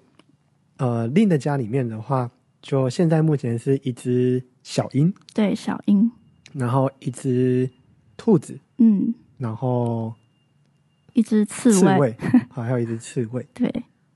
[0.77, 2.29] 呃令的家里面的话，
[2.61, 6.09] 就现在目前是一只小鹰，对，小鹰，
[6.53, 7.69] 然后一只
[8.15, 10.13] 兔子，嗯，然后
[11.13, 12.15] 一只刺猬，刺猬，
[12.49, 13.45] 好，还有一只刺猬。
[13.53, 13.67] 对，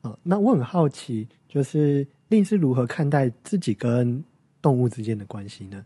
[0.01, 4.23] 啊，那我很好奇，就是令是如何看待自己跟
[4.61, 5.83] 动物之间的关系呢？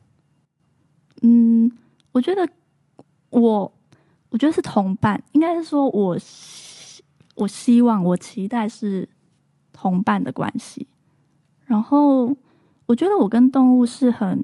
[1.22, 1.72] 嗯，
[2.12, 2.48] 我觉得
[3.30, 3.72] 我，
[4.30, 7.04] 我觉得是同伴，应该是说我希
[7.36, 9.08] 我希望我期待是
[9.72, 10.88] 同伴的关系。
[11.66, 12.36] 然后
[12.86, 14.44] 我觉得我跟动物是很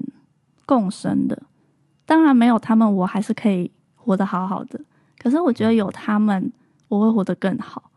[0.66, 1.42] 共生的，
[2.04, 4.80] 当然没有他们，我还是可以活得好好的。
[5.18, 6.52] 可是我觉得有他们，
[6.88, 7.90] 我会活得更好。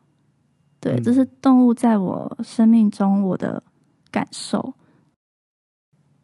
[0.80, 3.64] 对，嗯这是动物在我生命中我的
[4.12, 4.74] 感受。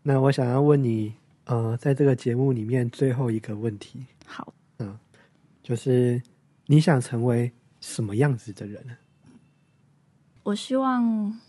[0.04, 1.14] 那我想要问你，
[1.46, 4.98] 呃，在这个节目里面最后一个问题，好，嗯
[5.62, 6.22] 就是
[6.66, 8.98] 你想成为什么样子的人呢？
[10.44, 11.40] 我希望，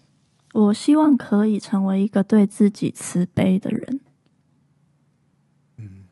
[0.53, 4.01] 我希望可以成为一个对自己慈悲的人。
[5.79, 6.05] 嗯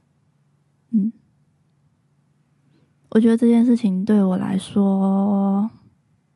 [0.93, 1.12] 嗯，
[3.11, 5.70] 我觉得这件事情对我来说，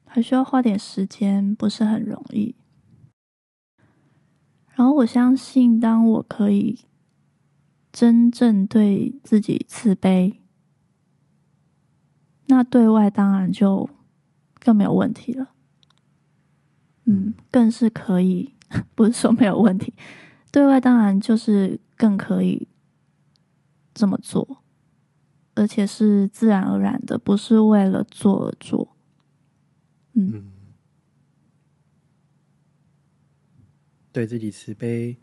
[0.05, 2.55] 还需要花点时间，不是很容易。
[4.75, 6.81] 然后我相信，当我可以
[7.93, 10.41] 真正对自己慈悲，
[12.47, 13.89] 那对外当然就
[14.59, 15.51] 更没有问题了。
[17.05, 18.55] 嗯，更是可以，
[18.97, 19.95] 不是说没有问题，
[20.51, 22.67] 对外当然就是更可以
[23.95, 24.63] 这么做，
[25.55, 28.97] 而且是自然而然的，不是为了做而做。
[30.15, 30.45] 嗯嗯，
[34.15, 35.17] 对自己慈悲，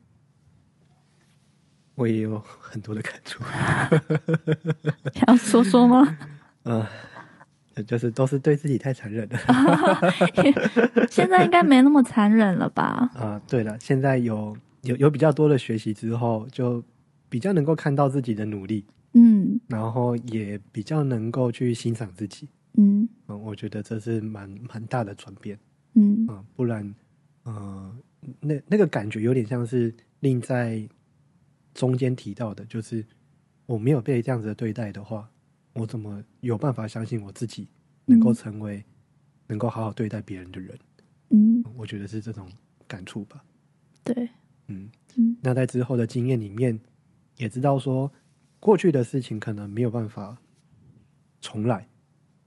[1.96, 3.42] 我也有很多的感触。
[5.28, 6.18] 要说说吗？
[6.64, 6.86] 嗯、
[7.88, 9.40] 就是都是对自己太残忍了。
[11.10, 13.10] 现在应该没那么残忍了吧？
[13.16, 16.84] 啊、对了，现在有有有比较多的学习之后，就
[17.30, 22.50] 比较能够看到自己的努力，嗯然后也比较能够去欣赏自己。
[22.74, 25.58] 嗯嗯，我觉得这是蛮蛮大的转变
[25.96, 26.94] 嗯啊、不然，
[27.44, 27.94] 呃，
[28.40, 30.88] 那那个感觉有点像是另在
[31.74, 33.06] 中间提到的，就是
[33.66, 35.30] 我没有被这样子的对待的话，
[35.74, 37.68] 我怎么有办法相信我自己
[38.06, 38.84] 能够嗯成为
[39.48, 40.78] 能够好好对待别人的人？
[41.30, 42.48] 嗯，我觉得是这种
[42.88, 43.44] 感触吧。
[44.04, 44.30] 对，
[44.68, 45.38] 嗯，嗯。
[45.42, 46.80] 那在之后的经验里面，
[47.38, 48.12] 也知道说
[48.60, 50.38] 过去的事情可能没有办法
[51.40, 51.88] 重来。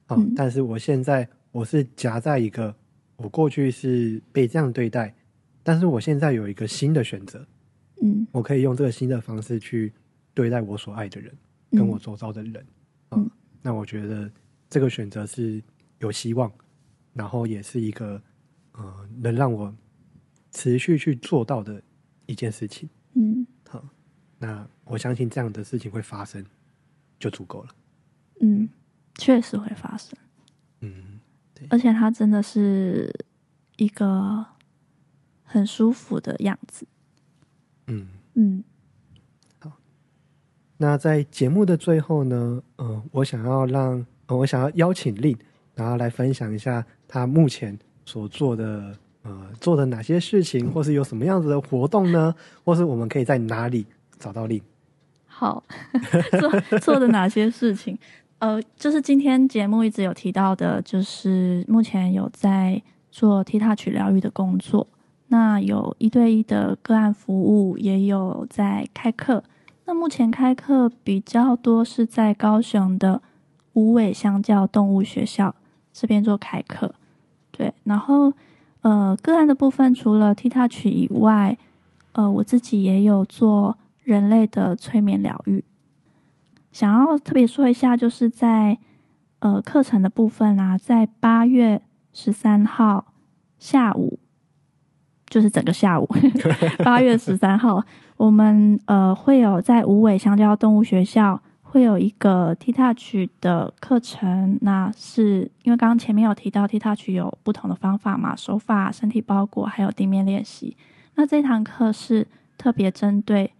[0.06, 0.32] 啊、嗯。
[0.36, 2.76] 但是我现在我是夹在一个
[3.16, 5.14] 我过去是被这样对待，
[5.64, 7.44] 但是我现在有一个新的选择，
[8.02, 9.92] 嗯我可以用这个新的方式去
[10.32, 11.36] 对待我所爱的人，
[11.72, 12.64] 跟嗯我周遭的人
[13.08, 13.28] 啊、嗯
[13.62, 14.30] 那我觉得
[14.68, 15.62] 这个选择是
[15.98, 16.52] 有希望，
[17.14, 18.22] 然后也是一个
[18.72, 19.74] 呃能让我
[20.52, 21.82] 持续去做到的
[22.26, 22.86] 一件事情。
[23.14, 23.82] 嗯好，
[24.38, 26.44] 那我相信这样的事情会发生，
[27.18, 27.70] 就足够了。
[28.40, 28.68] 嗯，
[29.14, 30.14] 确实会发生。
[30.80, 31.18] 嗯，
[31.54, 33.10] 对而且它真的是
[33.76, 34.44] 一个
[35.54, 36.84] 很舒服的样子。
[37.86, 38.64] 嗯，嗯，
[39.60, 39.70] 好
[40.78, 45.36] 那在节目的最后呢，呃，我想要让、呃我想要邀请令，
[45.76, 48.92] 然后来分享一下他目前所做的
[49.22, 52.34] 呃做的哪些事情，或是有什么样子的活动呢？
[52.64, 53.86] 或是我们可以在哪里
[54.18, 54.60] 找到令？
[55.26, 55.62] 好，
[56.40, 57.96] 做做的哪些事情？
[58.40, 64.86] 呃，就是今天节目一直有提到的，就是目前有在做 T Touch 疗愈的工作，
[65.34, 69.42] 那有一对一的个案服务，也有在开课。
[69.84, 73.20] 那目前开课比较多是在高雄的
[73.72, 75.52] 无尾香蕉动物学校
[75.92, 76.94] 这边做开课，
[77.50, 77.74] 对。
[77.82, 78.32] 然后
[78.82, 81.58] 呃，个案的部分除了 T Touch 以外，
[82.12, 85.64] 呃，我自己也有做人类的催眠疗愈。
[86.70, 88.78] 想要特别说一下，就是在
[89.40, 91.82] 呃课程的部分啊，在八月
[92.12, 93.06] 十三号
[93.58, 94.20] 下午，
[95.34, 96.08] 就是整个下午，
[96.84, 97.84] 八月十三号，
[98.16, 104.56] 我们呃会有在无尾香蕉动物学校会有一个 T Touch 的课程。
[104.60, 110.76] 那是因为刚刚前面有提到 T Touch 有不同的方法嘛，手法、身体包裹还有地面练习。
[111.16, 113.52] 那这堂课是特别针对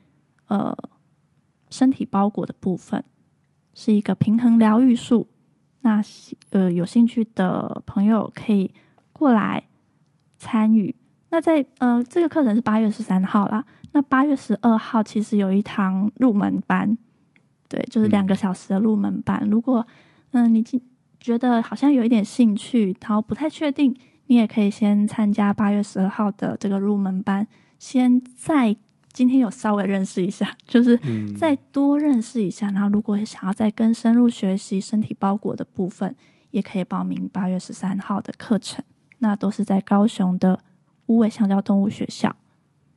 [0.46, 0.72] 呃
[1.70, 3.02] 身体包裹的部分，
[3.74, 5.26] 是一个平衡疗愈术。
[5.80, 6.00] 那
[6.50, 8.72] 呃有兴趣的朋友可以
[9.12, 9.64] 过来
[10.38, 10.94] 参与。
[11.35, 16.97] 那在呃这个课程是八月十三号啦，那八月十二号其实有一堂入门班，
[17.68, 19.45] 对，就是两个小时的入门班。
[19.51, 19.85] 如果
[20.30, 20.80] 嗯、你今
[21.18, 23.93] 觉得好像有一点兴趣，然后不太确定，
[24.26, 27.45] 你也可以先参加八月十二号的这个入门班，
[27.80, 28.76] 先在
[29.12, 32.68] 今天有稍微认识一下，就是嗯再多认识一下。
[32.70, 36.14] 然后如果想要再更深入学习身体包裹的部分，
[36.53, 38.85] 也可以报名八月十三号的课程。
[39.18, 40.61] 那都是在高雄的
[41.07, 42.34] 乌尾香蕉动物学校。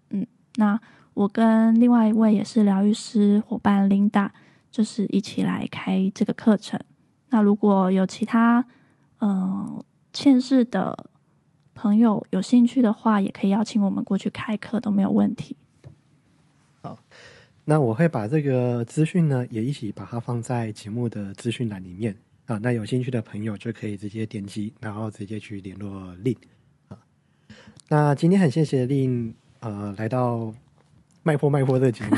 [0.10, 0.80] 嗯，那
[1.14, 4.30] 我跟另外一位也是疗愈师伙伴 Linda，
[4.72, 6.80] 就是一起来开这个课程。
[7.30, 8.66] 那如果有其他
[9.20, 11.10] 嗯、呃、县市的
[11.74, 15.56] 朋友有兴趣的话，也可以邀请我们过去开课，都没有问题。
[16.82, 16.98] 好
[17.66, 22.58] 那我会把这个资讯呢，也一起把它放在节目的资讯栏里面啊。
[22.60, 26.57] 那有兴趣的朋友就可以直接点击，然后直接去联络令啊。
[27.90, 30.54] 那今天很谢谢令呃来到
[31.24, 32.16] 卖破卖破这个节目，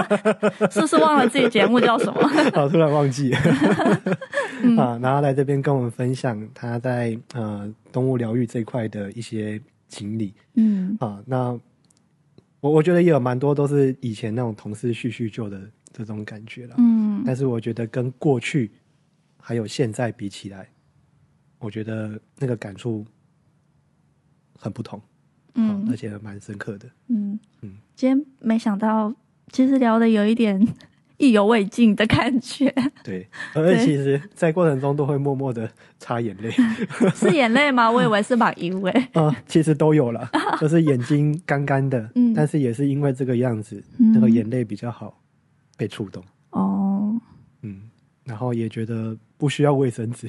[0.70, 2.20] 是不是忘了自己节目叫什么？
[2.52, 3.32] 啊， 突然忘记。
[4.76, 10.34] 啊，然后来这边跟我们分享他在呃动物疗愈这一块的一些经历。
[10.54, 10.96] 嗯。
[11.00, 11.22] 啊。
[11.26, 11.58] 那
[12.60, 15.60] 我我觉得也有蛮多都是以前那种同事叙叙旧的
[15.92, 16.74] 这种感觉了。
[16.78, 17.22] 嗯。
[17.24, 18.70] 但是我觉得跟过去
[19.40, 20.68] 还有现在比起来，
[21.58, 23.04] 我觉得那个感触
[24.58, 25.00] 很不同，
[25.54, 25.86] 嗯。
[25.90, 26.86] 而且蛮深刻的。
[27.08, 27.38] 嗯。
[27.62, 27.76] 嗯。
[27.94, 29.14] 今天没想到，
[29.50, 30.66] 其实聊的有一点
[31.16, 36.48] 意犹未尽的感觉，对，而且其实，在过程中都会默默的擦眼泪，
[37.14, 37.90] 是眼泪吗？
[37.90, 38.90] 我以为是把因为。
[39.14, 40.30] 啊、 其实都有了，
[40.60, 42.32] 就是眼睛干干的，嗯。
[42.34, 44.12] 但是也是因为这个样子，嗯。
[44.12, 45.20] 那个眼泪比较好
[45.76, 46.22] 被触动，
[48.28, 50.28] 然后也觉得不需要卫生纸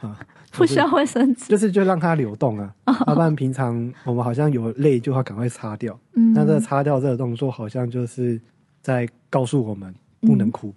[0.00, 0.16] 啊，
[0.52, 1.48] 不需要卫生纸。
[1.48, 2.74] 就是就让它流动啊，
[3.08, 8.40] 要不然平常我们好像有泪就要赶快擦掉，嗯，那这个擦掉这个动作好像就是
[8.80, 10.72] 在告诉我们不能哭，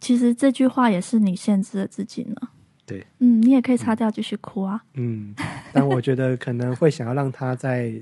[0.00, 2.34] 其实这句话也是你限制了自己呢。
[2.86, 4.82] 对，嗯，你也可以擦掉继续哭啊。
[4.94, 5.32] 嗯，
[5.72, 7.92] 但我觉得可能会想要让它再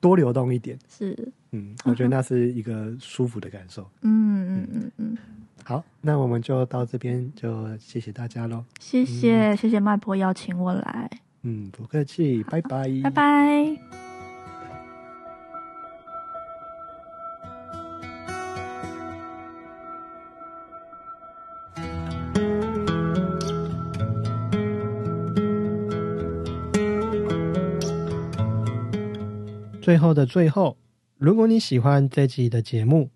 [0.00, 1.14] 多流动一点，是，
[1.50, 3.82] 嗯，我觉得那是一个舒服的感受。
[4.00, 5.18] 嗯嗯嗯嗯，
[5.68, 8.64] 好，那我们就到这边，就谢谢大家喽。
[8.80, 11.10] 谢谢谢谢麦婆邀请我来，
[11.42, 13.76] 嗯，不客气，拜拜，拜拜。
[29.82, 30.78] 最后的最后，
[31.18, 33.10] 如果你喜欢这集的节目，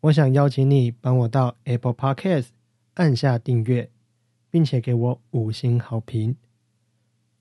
[0.00, 2.48] 我想邀请你帮我到 Apple Podcast
[2.94, 3.90] 按下订阅，
[4.50, 6.36] 并且给我五星好评。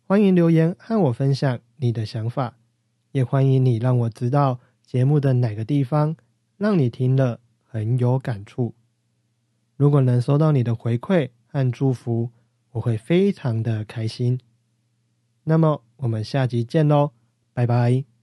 [0.06, 2.58] 欢迎留言和我分享你的想法，
[3.12, 6.16] 也欢迎你让我知道节目的哪个地方
[6.58, 8.74] 让你听了很有感触。
[9.76, 12.32] 如果能收到你的回馈和祝福，
[12.72, 14.40] 我会非常的开心。
[15.44, 17.12] 那么我们下集见喽，
[17.54, 18.17] 拜拜。